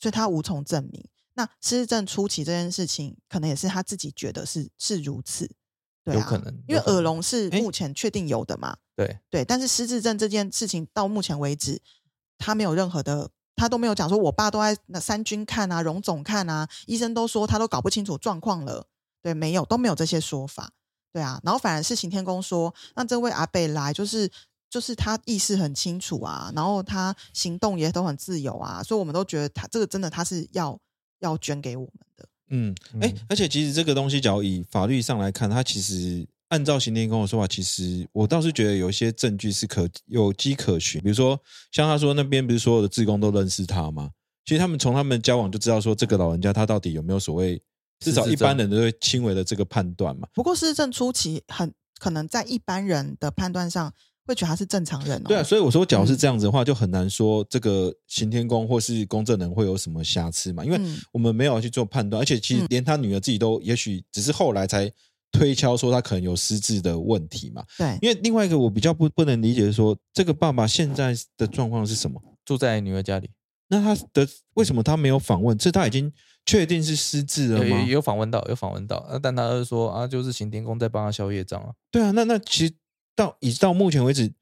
[0.00, 1.04] 所以她无从证明。
[1.38, 5.48] 那失智症初期这件事情，可能也是他自己觉得是是如此，
[6.02, 11.80] 对啊，有可能因为耳聋是目前确定有的嘛，对，对，但是失智症这件事情到目前为止，
[12.38, 18.88] 他没有任何的，他都没有讲说我爸都在那三军看啊，荣总看啊，医生都说他都搞不清楚状况了，
[19.22, 20.72] 对，没有都没有这些说法，
[21.12, 24.28] 对啊，然后反而是行天宫说，那这位阿贝来就是
[24.68, 30.76] 就是他意识很清楚啊，然后他行动也都很自由啊，所以我们都觉得他这个真的他是要
[31.20, 32.28] 要捐给我们的。
[32.50, 41.00] 嗯，哎、嗯而且其实这个东西，假如以法律上来看，它其实按照刑天公的说法，其实我倒是觉得有一些证据是可有迹可循。
[41.02, 41.38] 比如说，
[41.72, 44.10] 像他说那边不是所有的志工都认识他吗？
[44.46, 47.62] 其实他们从他们交往就知道说，这个老人家他到底有没有所谓，
[48.00, 50.26] 至少一般人都会轻微的这个判断嘛。
[50.32, 53.92] 不过失智症初期很可能在一般人的判断上
[54.28, 55.24] 会觉得他是正常人哦。
[55.26, 64.90] 对啊，所以我说，假如是嗯这样子的话，就很难说这个刑天公或是公证人会有什么瑕疵嘛，因为嗯我们没有去做判断，而且其实嗯连他女儿自己都，也许只是后来才
[65.32, 67.64] 推敲说他可能有失智的问题嘛。
[67.76, 72.20] 对，因为另外一个我比较不不能理解的是说，这个爸爸现在的状况是什么？
[72.44, 73.30] 住在女儿家里，
[73.68, 75.56] 那他的为什么他没有访问？
[75.58, 76.10] 这他已经
[76.46, 81.70] 确定是失智了吗有访问到，有访问到，啊但他是说啊，就是刑天公在帮他消业障啊。
[81.90, 82.72] 对啊，那那其实
[83.18, 84.32] 到以到目前为止，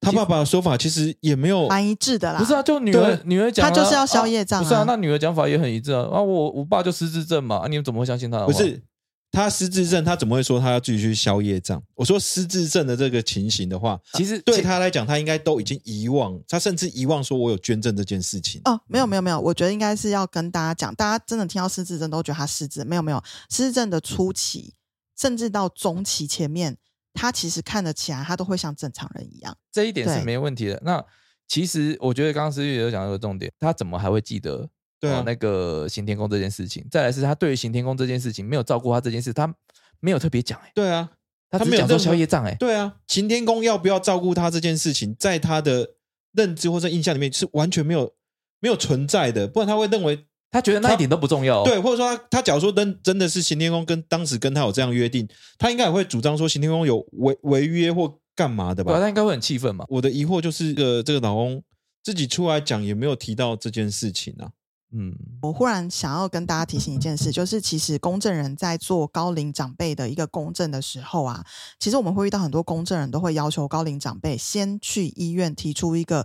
[0.00, 2.40] 他爸爸的说法其实也没有蛮一致的啦。
[2.40, 6.02] 不是啊，就女儿女儿讲啊，他就是要消业障啊不是啊，那女儿讲法也很一致啊。
[6.12, 8.46] 啊，我我爸就失智症嘛，啊，你们怎么会相信他的？
[8.46, 8.82] 不是
[9.30, 11.82] 他失智症，他怎么会说他要继续去消业障？
[11.94, 18.60] 我说失智症的这个情形的话，其实对他来讲，他应该都已经遗忘，他甚至遗忘说我有捐赠这件事情。
[18.64, 24.74] 哦，没有没有没有，我觉得应该是要跟大家讲，大家真的听到失智症都觉得他失智，没有没有，失智症的初期
[25.18, 26.76] 甚至到中期前面，
[27.14, 29.56] 他其实看得起来，他都会像正常人一样。
[29.72, 30.78] 这一点是没问题的。
[30.84, 31.02] 那
[31.48, 34.68] 其实我觉得刚刚思玉也有讲到一个重点，他怎么还会记得？
[35.00, 39.54] 对啊哦那个刑天宫这件事情，再来是他对于刑天宫这件事情没有照顾他这件事，他
[40.00, 41.10] 没有特别讲哎、对啊，
[41.50, 45.96] 他只是讲说他没有任何消业障哎、对啊，擎天宫要不要照顾他这件事情，在他的
[46.32, 48.14] 认知或者印象里面是完全没有
[48.60, 51.64] 没有存在的，不然他会认为他觉得那一点都不重要、哦。
[51.64, 59.00] 对，或者说他他假如说真真的是刑天宫跟当时跟他有这样约定，他应该也会主张说刑天宫有违违约或干嘛的对啊，吧？
[59.00, 59.84] 他应该会很气愤嘛。
[59.88, 61.60] 我的疑惑就是，呃，这个老公
[62.04, 64.50] 自己出来讲也没有提到这件事情啊。
[64.96, 65.12] 嗯，
[65.42, 71.44] 我忽然想要跟大家提醒一件事， 就是其实公证人在做高龄长辈的一个公证的时候啊，
[71.80, 76.24] 其实我们会遇到很多公证人都会要求高龄长辈先去医院提出一个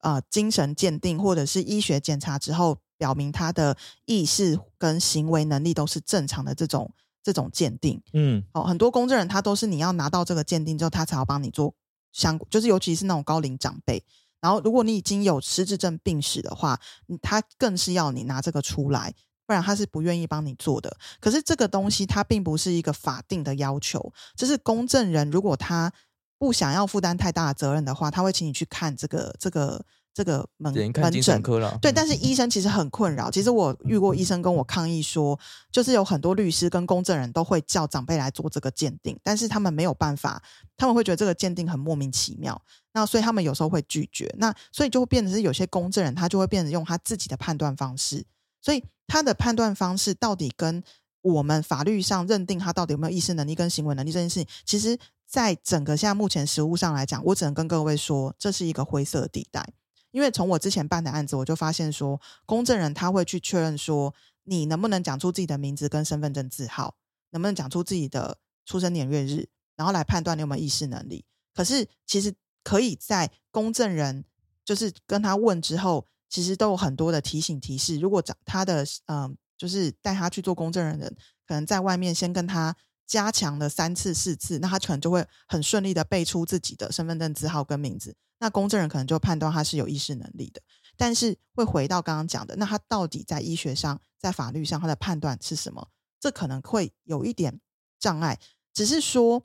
[0.00, 8.02] 呃精神鉴定或者是医学检查之后，表明他的意识跟行为能力都是正常的这种这种鉴定。
[8.12, 11.74] 嗯，哦，很多公证人他都是你要拿到这个鉴定之后，他才要帮你做
[12.12, 14.04] 相，就是尤其是那种高龄长辈。
[14.40, 16.78] 然后，如果你已经有失智症病史的话，
[17.08, 19.12] 嗯他更是要你拿这个出来，
[19.46, 20.96] 不然他是不愿意帮你做的。
[21.20, 25.92] 可是这个东西它并不是一个法定的要求，这是公证人如果他
[26.38, 29.84] 不想要负担太大的责任的话，他会请你去看这个这个
[30.16, 31.42] 这个门门诊。
[31.42, 31.78] 科了。
[31.82, 33.30] 对，但是医生其实很困扰。
[33.30, 35.38] 其实我遇过医生跟我抗议说，
[35.70, 40.42] 就是有很多律师跟公证人都会叫长辈来做这个鉴定，但是他们没有办法，
[40.74, 42.58] 他们会觉得这个鉴定很莫名其妙，
[42.94, 44.34] 那所以他们有时候会拒绝。
[44.38, 48.24] 那所以就会变成是有些公证人他就会变成用他自己的判断方式，
[48.62, 50.82] 所以他的判断方式到底跟
[51.20, 59.68] 我们法律上认定他到底有没有意识能力跟行为能力这件事情，其实在整个现在目前实务上来讲，我只能跟各位说，这是一个灰色地带。
[60.16, 66.96] 因为从我之前办的案子，我就发现说，公证人他会去确认说，你能不能讲出自己的名字跟身份证字号，
[67.32, 71.26] 能不能讲出自己的出生年月日，然后来判断你有没有意识能力。
[71.54, 74.24] 可是其实可以在公证人
[74.64, 77.98] 就是跟他问之后，其实都有很多的提醒提示。
[77.98, 82.74] 如果长他的嗯、就是带他去做公证人的人，可能在外面先跟他
[83.06, 88.16] 加强了三次四次，那他可能就会很顺利的背出自己的身份证字号跟名字。
[88.38, 90.60] 那公证人可能就判断他是有意识能力的，
[90.96, 95.88] 但是会回到刚刚讲的，那他到底在医学上、在法律上他的判断是什么？
[96.20, 97.60] 这可能会有一点
[97.98, 98.38] 障碍。
[98.72, 99.42] 只是说，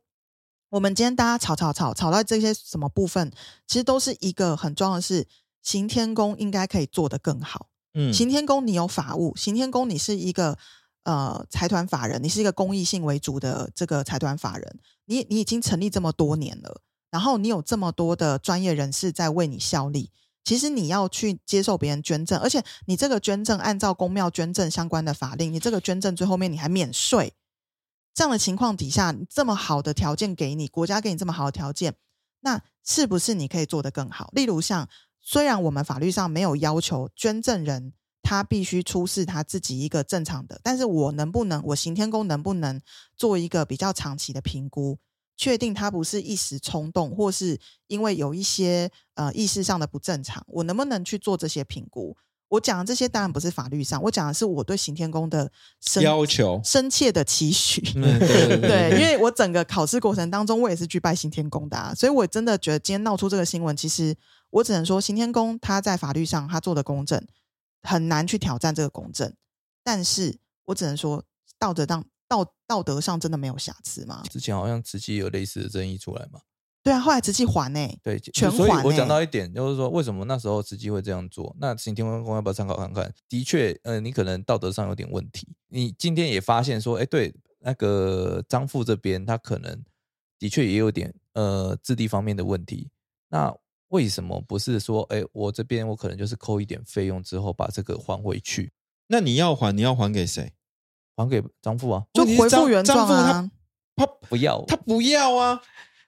[0.70, 3.32] 我们今天大家吵吵吵吵到这些什么部分，
[3.68, 5.28] 其实都是一个很重要的是，
[5.62, 7.70] 行天宫应该可以做得更好。
[7.94, 10.58] 嗯，行天宫你有法务，行天宫你是一个
[11.04, 20.10] 呃财团法人，你是一个公益性为主的这个财团法人，你你已经成立这么多年了，然后你有这么多的专业人士在为你效力。
[20.44, 27.34] 其实你要去接受别人捐赠，而且你这个捐赠按照公庙捐赠相关的法令，你这个捐赠最后面你还免税。
[28.14, 31.94] 这样的情况底下，这么好的条件给你，国家给你这么好的条件，
[32.40, 34.32] 那是不是你可以做得更好？
[34.34, 34.90] 例如像，
[35.22, 37.94] 虽然我们法律上没有要求捐赠人
[38.24, 42.82] 他必须出示他自己一个正常的，但是我能不能，我行天宫能不能
[43.16, 44.98] 做一个比较长期的评估，
[45.42, 52.16] 确定他不是一时冲动，或是因为有一些呃意识上的不正常，我能不能去做这些评估？
[52.50, 57.82] 我讲的这些当然不是法律上，我讲的是我对刑天宫的深要求深切的期许。
[57.96, 64.16] 嗯， 对对对，因为我整个考试过程当中，我也是去拜刑天宫的、啊，所以我真的觉得今天闹出这个新闻，其实
[64.52, 67.20] 我只能说刑天宫他在法律上他做的公正
[67.82, 69.34] 很难去挑战这个公正，
[69.84, 71.24] 但是我只能说
[71.58, 74.24] 道德上道道德上真的没有瑕疵吗？
[74.32, 76.40] 之前好像慈禧有类似的争议出来嘛？
[76.82, 81.54] 对啊，后来慈禧还呢、对，全所以我还欸讲到一点，就是说为什么那时候慈禧会这样做？
[81.60, 83.14] 那请天宫要不要参考看看？
[83.28, 85.48] 的确，呃，你可能道德上有点问题。
[85.68, 89.84] 你今天也发现说，哎，对，那个张富这边他可能
[90.40, 92.90] 的确也有点呃质地方面的问题。
[93.30, 93.54] 那
[93.90, 98.72] 为什么不是说，哎，我这边我可能就是扣一点费用之后把这个还回去，
[99.08, 100.54] 那你要还，你要还给谁？
[101.24, 102.04] 还给张父啊？
[102.14, 103.50] 就回复原状啊。
[103.96, 105.62] 他不要他不要啊！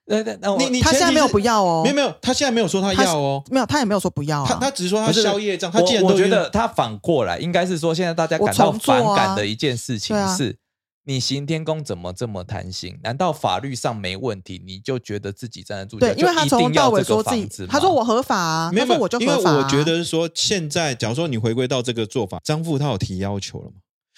[0.06, 4.46] 那那那我你你他现在没有不要哦，没有没有，他现在没有说他他要哦，没有，他也没有说不要啊。
[4.48, 10.58] 他他只是说他宵夜账，他我既然都愿我觉得他反过来，应该是说现在大家感到反感的一件事情是，
[11.06, 12.98] 你行天宫怎么这么贪心？
[13.04, 16.08] 难道法律上没问题，你就觉得自己站得住脚？
[16.08, 19.58] 对，因为他从到尾定要这个说自己房子，他说我合法啊，没有没有，我就因为合法啊。
[19.64, 23.76] 我觉得是说现在，假如说你回归到这个做法，张富他有提要求了吗？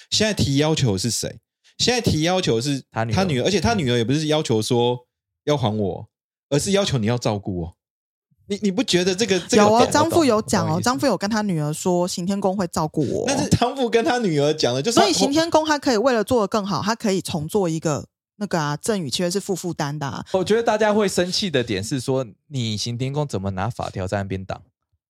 [0.09, 1.39] 现在提要求是谁？
[1.77, 5.07] 现在提要求是他女儿他女儿，而且他女儿也不是要求说
[5.43, 6.07] 要还我，
[6.49, 7.73] 而是要求你要照顾我。
[8.47, 13.25] 你你不觉得这个这个有啊，张富有讲哦，张富有跟他女儿说，刑天宫会照顾我哦。
[13.27, 20.23] 那是张富跟他女儿讲的，就是所以刑天宫他可以为了做的更好，他可以重做一个那个啊，赠与契约是负负担的、啊。
[20.33, 24.61] 我觉得大家会生气的点是说，你刑天宫怎么拿法条在那边挡？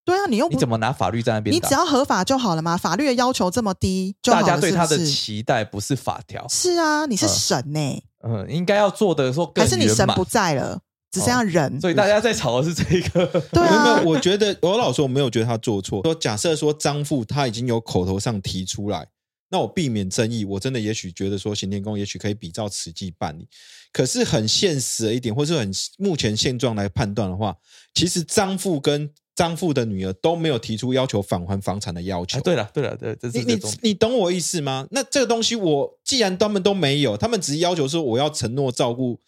[0.06, 1.54] 对啊，你又你怎么拿法律在那边？
[1.54, 10.80] 你只要合法就好了嘛，法律的要求这么低就好了，大家对他的期待不是法条，是啊，你是嗯神呢、嗯，应该要做的说更还是你神不在了，
[11.12, 11.82] 只剩下人？
[11.82, 13.26] 所以大家在吵的是这个。
[13.52, 16.04] 对没有没啊有，，我觉得我老实说我没有觉得他做错。
[16.04, 19.08] 说假设说张富他已经有口头上提出来，
[19.50, 23.48] 那我避免争议，我真的也许觉得说行天宫也许可以比照此际办理。
[23.92, 27.56] 可是很现实的一点，或是很目前现状来判断的话，
[27.96, 32.38] 其实张富跟张父的女儿都没有提出要求返还房产的要求。
[32.38, 34.88] 哎，对了对了对，这你你是这种你懂我意思吗？
[34.92, 39.20] 那这个东西我既然他们都没有，他们只是要求说我要承诺照顾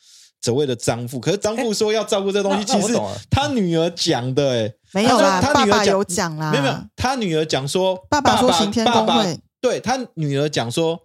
[0.41, 2.93] 所谓的张父，可是张父说要照顾这东西，其实
[3.29, 10.97] 他女儿讲的、欸， 没有啦，他女儿讲爸爸有讲啦，没有没有，他女儿讲说，爸爸说行天宫爸爸会对他女儿讲说，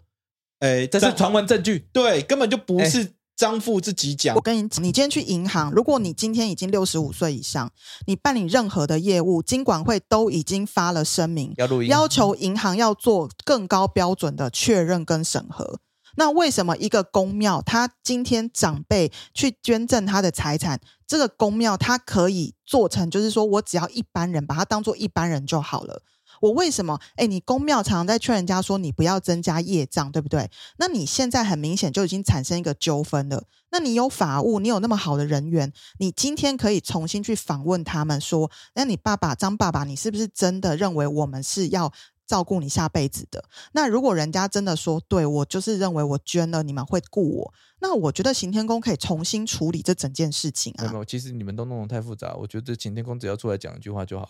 [0.60, 1.88] 哎，张这是传闻证据。
[1.92, 4.40] 对，根本就不哎是张富自己讲我。
[4.40, 7.70] 跟你讲，你今天去银行，如果你今天已经六十五岁以上，
[8.06, 15.80] 你办理任何的业务，金管会都已经发了声明，要录音，要求银行要做更高标准的确认跟审核。
[16.14, 26.02] 那为什么一个公庙，他今天长辈去捐赠他的财产，这个公庙他可以做成，就是说我只要一般人把它当做一般人就好了。
[26.42, 26.98] 我为什么？
[27.14, 30.50] 哎，你公庙常常在劝人家说你不要增加业障，对不对？
[30.76, 33.44] 那你现在很明显就已经产生一个纠纷了。
[33.70, 41.92] 那你有法务，你有那么好的人员，你今天可以重新去访问他们，说，那你爸爸张爸爸，你是不是真的认为我们是要
[42.26, 43.44] 照顾你下辈子的？
[43.72, 51.04] 那如果人家真的说，对我就是认为我捐了，你们会顾我，那我觉得行天宫可以重新处理这整件事情啊没有。
[51.04, 52.34] 其实你们都弄得太复杂。
[52.34, 54.28] 我觉得擎天宫只要出来讲一句话就好。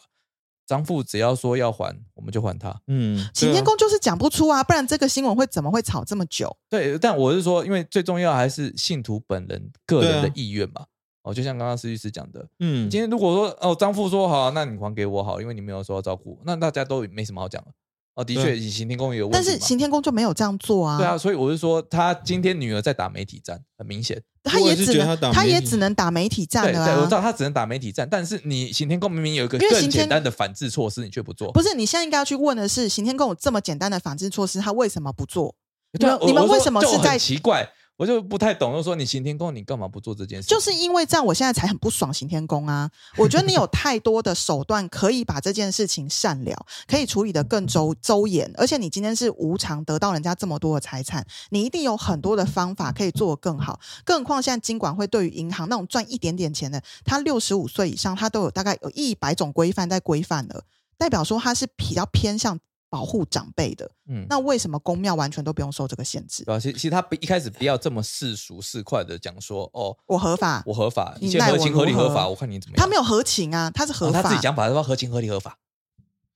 [0.72, 2.74] 张父只要说要还，我们就还他。
[2.86, 6.56] 嗯，行天宫就是讲不出啊，不然这个新闻会怎么会吵这么久？
[6.70, 10.86] 对，但我是说，因为最重要还是信徒本人个人的意愿嘛。
[11.24, 17.68] 哦，就像刚刚施律师讲的，嗯，今天如果说哦，张父说好，那你还给我好，因为你没有说要照顾，那大家都没什么好讲了。
[18.14, 19.60] 哦，的确，对行天宫也有问但题但。
[19.60, 20.98] 是行天宫就没有这样做啊。
[20.98, 24.22] 对啊，所以我是说，他今天女儿在打媒体战，很明显。
[24.44, 26.98] 他也只能他打媒体他也只能打媒体战对对，的啊。
[27.00, 31.52] 我知道他只能打媒体战，但是你行天宫明明有一个更因为行天简单的反制措施，你却不做。
[31.52, 35.54] 不是，你现在应该要去问的是，行天宫有这么简单的反制措施，他为什么不做？
[35.92, 37.18] 你对啊们你们为什么是在？
[37.18, 37.68] 奇怪？
[38.02, 40.48] 我就不太懂，就说你行天宫，你干嘛不做这件事？
[40.48, 42.90] 就是因为这样，我现在才很不爽行天宫啊！
[43.16, 53.78] 我觉得你有太多的手段可以把这件事情善了，可以处理的更周周延，而且你今天是无偿得到人家这么多的财产，你一定有很多的方法可以做得更好。
[54.04, 60.64] 更何况现在金管会对于银行那种赚一点点钱的，他六十五岁以上，他都有大概有一百种规范在规范了，
[60.98, 62.58] 代表说他是比较偏向
[62.92, 63.90] 保护长辈的。
[64.06, 66.44] 嗯，那为什么公庙完全都不用受这个限制？
[66.44, 66.60] 对啊？
[66.60, 72.84] 其实其实他不一开始不要这么世俗市侩的讲说，哦，我合法，我合法，你合情合理合法，我看你怎么样。
[72.84, 75.56] 他没有合情啊，他是合哦法，他自己讲法，他说合情合理合法，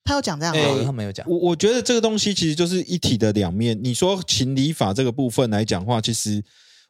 [0.03, 1.29] 他有讲这样他没有讲。
[1.29, 3.79] 我我觉得这个东西其实就是一体的两面。
[3.85, 6.43] 你说情理法这个部分来讲话，其实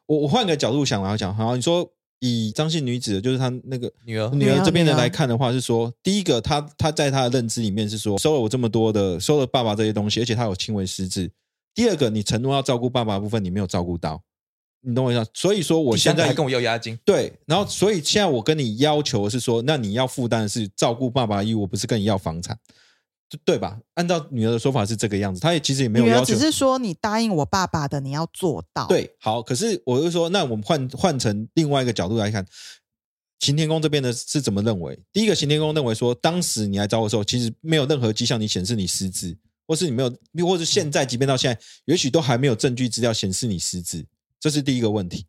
[0.05, 11.29] 我我换个角度想来讲，好，你说以张姓女子的，就是她那个女儿女儿这边的来看的话，是说第一个，她她在她的认知里面是说收了我这么多的，收了爸爸这些东西，而且她有轻微失智。
[11.75, 14.19] 第二个，你承诺要照顾爸爸的部分，你没有照顾到，
[14.81, 15.27] 你懂我意思吗？
[15.33, 22.57] 所以说我现在跟我要押金，对，然后所以现在我跟你要求的是说，那你要负担的是照顾爸爸的义务，不是跟你要房产，
[23.29, 23.77] 对对吧？
[23.95, 32.45] 按照女儿的说法是这个样子，她也其实也没有要求只，是说你答应我爸爸的，你要做到。，对，好，可是我就说，那我们换换成另外一个角度来看，
[33.39, 34.97] 刑天宫这边的是怎么认为？
[35.11, 44.05] 第一个，刑天宫认为说，当时你来找我的时候，其实没有任何迹象你显示你失智，或是你没有，或是现在，即便到现在，也许都还没有证据资料显示你失智，
[44.39, 45.25] 这是第一个问题。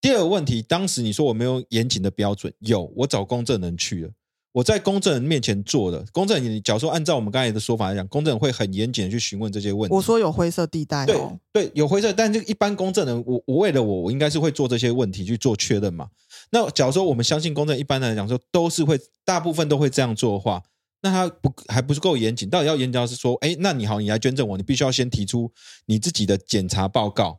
[0.00, 4.10] 第二个问题，当时你说我没有严谨的标准，有，我找公证人去了。
[4.52, 9.94] 我在公证人面前做的，公证人，假如说按照我们刚才的说法来讲，公证人会很严谨的去询问这些问题。
[9.94, 11.38] 我说有灰色地带对哦。
[11.52, 16.08] 对，有灰色，但这一般公证人，我我为了我，我应该是会做这些问题去做确认嘛。
[16.50, 20.62] 那假如说我们相信公证，一般来讲说都是会，大部分都会这样做的话，
[21.00, 22.50] 那他不还不是够严谨？
[22.50, 25.50] 到底要严谨到是说，哎，那你好，你来捐赠我，你必须要先提出
[25.86, 27.38] 你自己的检查报告，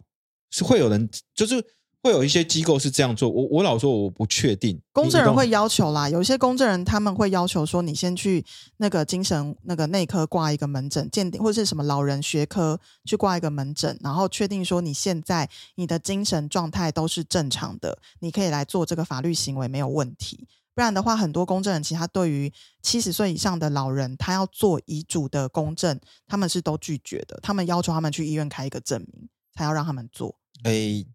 [0.49, 1.63] 是会有人就是
[2.03, 3.29] 会有一些机构是这样做。
[3.29, 8.43] 我我老说我不确定，公证人会要求啦，有一些公证人他们会要求说，你先去
[8.77, 20.45] 那个精神那个内科挂一个门诊鉴定，或者是什么老人学科去挂一个门诊，然后确定说你现在你的精神状态都是正常的，你可以来做这个法律行为没有问题。
[20.75, 22.51] 不然的话，很多公证人其实他对于
[22.81, 30.35] 七十岁以上的老人，他要做遗嘱的公证，他们是都拒绝的，他们要求他们去医院开一个证明，才要让他们做。
[30.63, 31.05] 哎，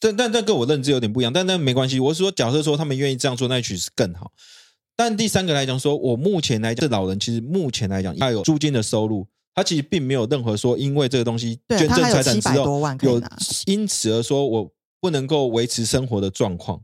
[0.00, 2.00] 但但但跟我认知有点不一样，但但没关系。
[2.00, 4.32] 我是说，假设说他们愿意这样做，那也许是更好。
[4.96, 13.22] 但第三个来讲说，我目前来讲，这老人其实目前来讲，他有租金的收入，他其实并没有任何说因为这个东西捐赠对他还有700财产之后多万有
[13.66, 14.68] 因此而说我
[15.00, 16.82] 不能够维持生活的状况。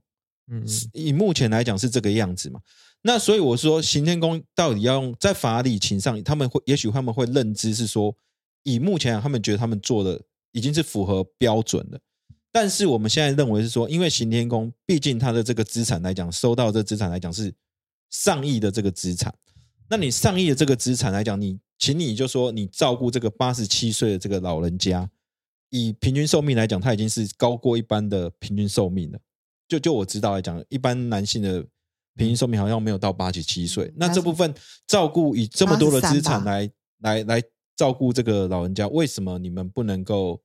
[0.51, 2.61] 嗯，以目前来讲是这个样子嘛。
[3.03, 8.15] 那所以我说，行天宫到底要用在法理情上，他们会也许他们会认知是说，
[8.63, 10.21] 以目前来讲他们觉得他们做的
[10.53, 12.01] 已经是符合标准的。
[12.55, 17.53] 但是我们现在认为是说，因为行天宫毕竟它的这个资产来讲，收到这资产来讲是
[18.11, 19.35] 上亿的这个资产，
[19.91, 25.11] 那你上亿的这个资产来讲，你请你就说你照顾这个八十七岁的这个老人家，
[25.71, 29.19] 以平均寿命来讲，他已经是高过一般的平均寿命了。
[29.67, 31.61] 就就我知道来讲，一般男性的
[32.15, 33.93] 平均寿命好像没有到八十七岁。
[33.97, 34.55] 那这部分
[34.87, 37.43] 照顾以这么多的资产来来来
[37.75, 40.41] 照顾这个老人家，为什么你们不能够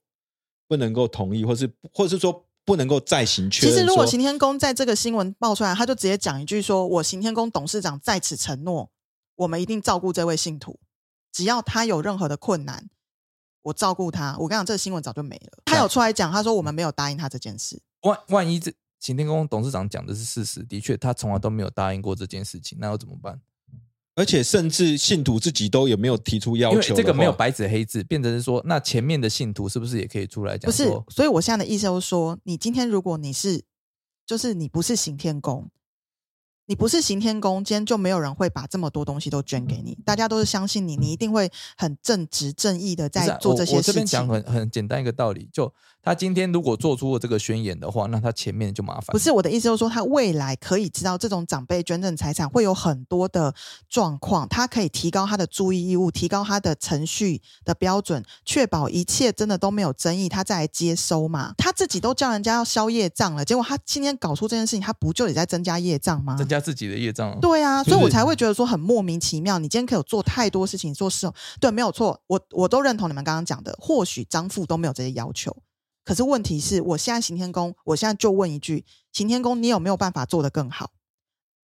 [0.70, 3.74] 不能够同意，或是或是说不能够再行确认？
[3.74, 8.88] 其实，如果行天宫在这个新闻爆出来，他就直接讲一句说：“我行天宫董事长在此承诺，
[9.34, 10.78] 我们一定照顾这位信徒，
[11.32, 12.88] 只要他有任何的困难，
[13.62, 15.58] 我照顾他。”我跟你讲，这个新闻早就没了。
[15.64, 17.82] 他有出来讲，他说我们没有答应他这件事。
[18.02, 23.40] 万万一这行天宫董事长讲的是事实，的确他从来都没有答应过这件事情，那要怎么办？
[24.16, 26.94] 而且甚至信徒自己都有没有提出要因为求？
[26.94, 33.62] 这个没有，白纸黑字，变成是说，那前面的信徒是不是也可以出来讲不是？，所以我现在的意思就是说，你今天如果你是，
[34.26, 35.70] 就是你不是行天宫，
[36.66, 43.94] 你不是行天宫，今天就没有人会把这么多东西都捐给你，大家都是相信你，你一定会很正直正义的在做这我我这些事情。
[43.94, 45.72] 边讲很很简单一个道理，就
[46.02, 49.06] 他今天如果做出了这个宣言的话，那他前面就麻烦。
[49.12, 53.54] 不是我的意思，就是说他未来可以知道这种长辈捐赠财产会有很多的
[53.88, 61.54] 状况，他可以提高他的注意义务，提高他的程序的标准，确保一切真的都没有争议，他再来接收嘛。
[61.58, 66.34] 他自己都叫人家要消业障了，结果他今天搞出这件事情，他不就得在增加业障吗？
[66.36, 67.38] 增加自己的业障。
[67.40, 69.58] 对啊，所以我才会觉得说很莫名其妙。
[69.58, 75.54] 你今天可以有做太多事情，做事哦对，没有错，我我都认同你们刚刚讲的，或许张父都没有这些要求，
[76.10, 80.90] 可是问题是我现在行天宫，我现在就问一句：行天宫，你有没有办法做得更好？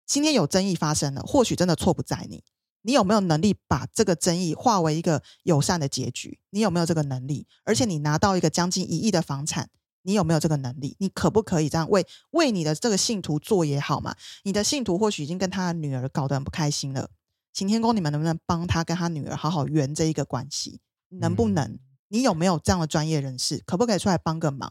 [0.06, 2.44] 今天有争议发生了，或许真的错不在你，
[2.82, 6.38] 你有没有能力把这个争议化为一个友善的结局？
[6.50, 7.48] 你有没有这个能力？
[7.64, 9.68] 而且你拿到一个将近一亿的房产，
[10.02, 10.94] 你有没有这个能力？
[11.00, 14.14] 你可不可以这样为为你的这个信徒做也好嘛？
[14.44, 17.10] 你的信徒或许已经跟他的女儿搞得很不开心了，
[17.52, 20.78] 晴天宫，你们能不能帮他跟他女儿好好圆这一个关系？
[21.08, 21.80] 能不能？
[22.08, 23.62] 你有没有这样的专业人士？
[23.66, 24.70] 可不可以出来帮个忙？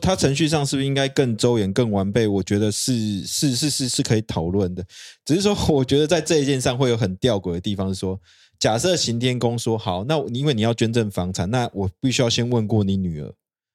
[0.00, 2.26] 他程序上是不是应该更周延、更完备？
[2.26, 4.82] 我觉得是是是是是可以讨论的。
[5.24, 8.18] 只是说，我觉得在这一件上会有很吊诡的地方，是说，
[8.58, 13.34] 假设行天宫说好，那因为你要捐赠房产，那我必须要先问过你女儿，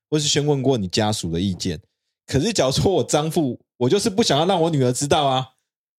[0.10, 1.80] 或是先问过你家属的意见。
[2.26, 5.50] 可是，假如说我张父，我就是不想要让我女儿知道啊，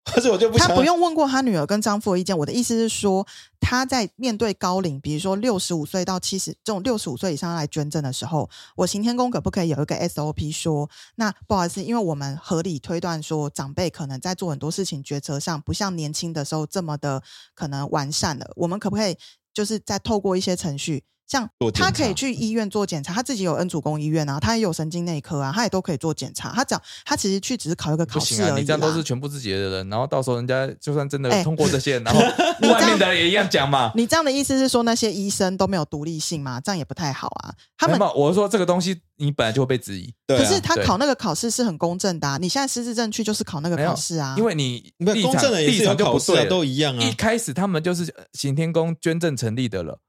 [0.05, 2.37] 或者我就不想他不用问过他女儿跟丈夫的意见。
[2.37, 3.27] 我的意思是说，
[3.61, 17.23] 他在面对高龄，比如说六十五岁到七十这种六十五岁以上来捐赠的时候，我行天宫可不可以有一个 SOP 说，那不好意思，因为我们合理推断说，长辈可能在做很多事情决策上不像年轻的时候这么的
[17.55, 19.17] 可能完善了，我们可不可以
[19.53, 21.05] 就是再透过一些程序？
[21.29, 26.53] 像他可以去医院做检查，他自己有恩主公医院啊，他也有神经内科啊，他也都可以做检查。
[26.55, 32.21] 他只要他其实去只是考一个考不行啊，试而已你这样都是全部自己的人，然后到时候人家就算真的哎通过这些， 然后
[32.61, 33.93] 你这样外面的人也一样讲嘛。
[33.95, 36.59] 你这样的意思是说那些医生都没有独立性吗？
[36.61, 37.55] 这样也不太好啊。
[37.77, 47.13] 他们，我是说这个东西你本来就会被质疑，对啊可是他考那个考试是很公正的、啊，你现在失智症去就是考那个考试啊，因为你立场公正的也是有立场就考试啊，不对了都一样啊一。
[47.13, 50.01] 开始他们就是呃行天宫捐赠成立的了，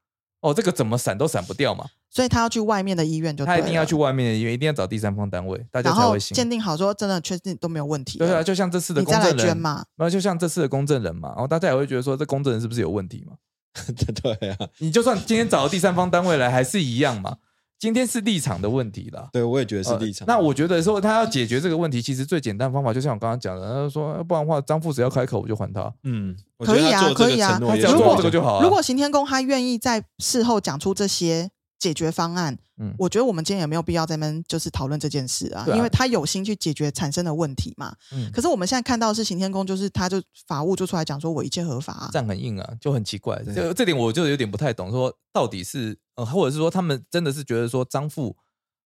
[0.42, 6.34] 哦，这个怎么闪都闪不掉嘛，所以他要去外面的医院就他一定要去，外面的医院，一定要找第三方单位，大家才会信。
[6.36, 9.84] 鉴定好说真的确定都没有问题了，对啊，就像这次的公证人捐嘛。
[9.98, 13.34] 然后就像这次的公证人嘛，然后大家也会觉得说这公证人是不是有问题嘛？
[14.22, 17.38] 对啊，你就算今天找了第三方单位来，还是一样嘛。
[17.80, 19.30] 今天是立场的问题啦。
[19.32, 20.28] 对我也觉得是呃立场。
[20.28, 25.92] 那我觉得说他要解决这个问题，其实最简单的方法，就像我刚刚讲的，他说呃不然的话，张副只要开口我就还他。
[26.04, 28.64] 嗯，可以啊觉得他做这可以啊个承诺他只要做也是比较这个就好啊。
[28.64, 31.50] 如果刑天宫他愿意在事后讲出这些
[31.80, 37.96] 解决方案，嗯我觉得我们今天也没有必要在那边就是讨论这件事啊，啊因为他有心去解决产生的问题嘛。
[38.12, 43.42] 嗯可是我们现在看到的是刑天宫，就是他就法务就出来讲说我一切合法、啊这，样很硬啊，就很奇怪。
[43.44, 48.38] 这这点我就有点不太懂，说到底是呃，或者是说他们真的是觉得说张富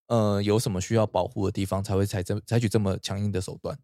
[0.09, 3.79] 呃有什么需要保护的地方，才会采这采取这么强硬的手段？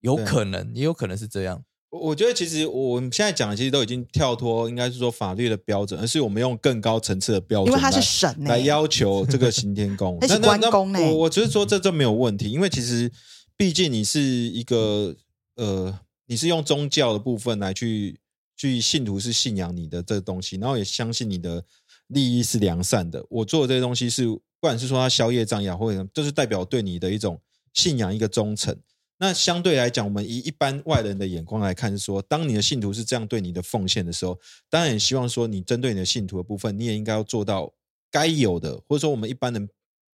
[0.00, 1.64] 有可能，也有可能是这样。
[1.90, 13.10] 我我觉得其实我们现在讲的其实都已经跳脱，应该是说法律的标准，而是我们用更高层次的标准来，因为他是神呢、来要求这个行天宫 那是那那那关公呢我我只是说这这没有问题，因为其实
[13.56, 15.14] 毕竟你是一个
[15.54, 18.18] 呃，你是用宗教的部分来去
[18.56, 21.62] 去信徒是信仰你的这个东西，然后也相信你的
[22.08, 23.24] 利益是良善的。
[23.30, 27.40] 我做的这些东西是，不管是说他宵夜障也好，或者就是代表对你的一种
[27.74, 28.76] 信仰一个忠诚。
[29.18, 34.38] 那相对来讲，我们以一般外人的眼光来看，是说，当你的信徒是这样对你的奉献的时候，
[34.68, 37.72] 当然也希望说，你针对你的信徒的部分，你也应该要做到
[38.10, 39.68] 该有的，或者说我们一般人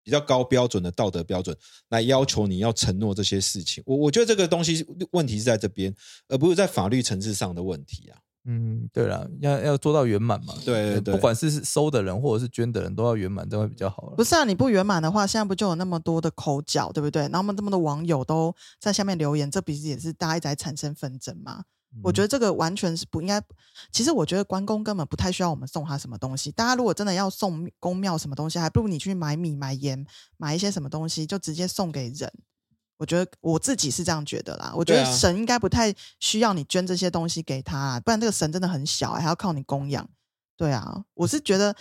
[0.02, 1.56] 比较高标准的道德标准
[1.88, 3.82] 来要求你要承诺这些事情。
[3.86, 5.94] 我我觉得这个东西问题是在这边，
[6.28, 8.18] 而不是在法律层次上的问题啊。
[8.44, 10.54] 嗯，对了，要要做到圆满嘛。
[10.64, 14.16] 对对对不管是收的人或者是捐的人，都要圆满，这会比较好了。
[14.16, 17.22] 不是啊，你不圆满的话，现在不就有那么多的口角，对不对？
[17.22, 21.64] 然后我们这么多网友都在下面留言，这不是也是大家一直在产生纷争吗？
[22.04, 23.42] 我觉得得这个完全是不应该。
[23.90, 26.52] 其实我觉得关公根本不太需要我们送他什么东西。
[26.52, 32.32] 大家如果真的要送公庙什么东西，还不如你去买米、买盐、买一些什么东西，就直接送给人。
[33.00, 34.74] 我觉得我自己是这样觉得啦。
[34.76, 40.06] 我觉得神应该不太需要你捐这些东西给他，不然这个神真的很小、欸还要靠你供养。
[40.54, 41.74] 对啊，我是觉得，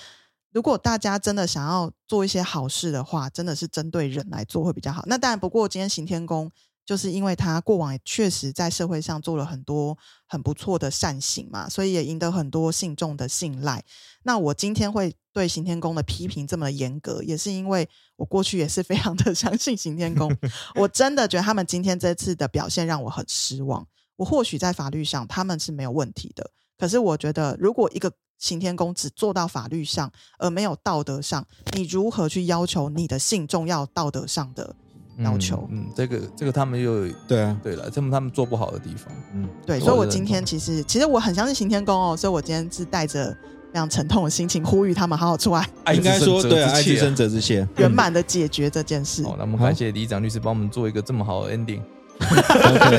[0.54, 5.04] 如果大家真的想要做一些好事的话，真的是针对人来做会比较好。
[5.08, 6.50] 那当然，不过今天行天宫
[6.90, 13.86] 就是因为他过往也确实在社会上做了很多很不错的善行嘛，所以也赢得很多信众的信赖。
[14.24, 20.36] 那我今天会对行天宫的批评这么严格，也是因为我过去也是非常的 相信行天宫，
[20.74, 23.88] 我真的觉得他们今天这次的表现让我很失望。
[24.16, 34.76] 我或许在法律上他们是没有问题的，可是我觉得如果一个行天宫只做到法律上，而没有道德上，你如何去要求你的信众要道德上的
[35.24, 35.68] 要求？
[35.72, 39.14] 嗯，嗯这个这个他们又对啊，对了，这么他们做不好的地方。
[39.34, 43.32] 嗯，对，所以我今天其实其实我很相信行天宫哦，所以我今天是带着
[43.72, 47.68] 非常沉痛的心情呼吁他们好好出来 爱应该说对啊，爱之深责之切。
[47.78, 49.24] 圆满的解决这件事。
[49.24, 51.82] 好，那我们感谢李长律师帮我们做一个这么好的 ending。
[52.22, 52.98] OK，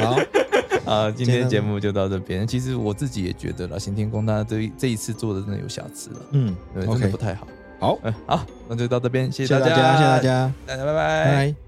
[0.02, 0.16] 好，
[0.90, 2.46] 啊，今天节目就到这边。
[2.46, 7.46] 其实我自己也觉得了，行天宫他这一这一次做的真的有瑕疵了，嗯对，真的，OK，不太好。
[7.84, 11.24] 好，嗯，好，那就到这边，谢谢谢大大家，谢谢大，家，大家拜拜。
[11.24, 11.63] 拜拜。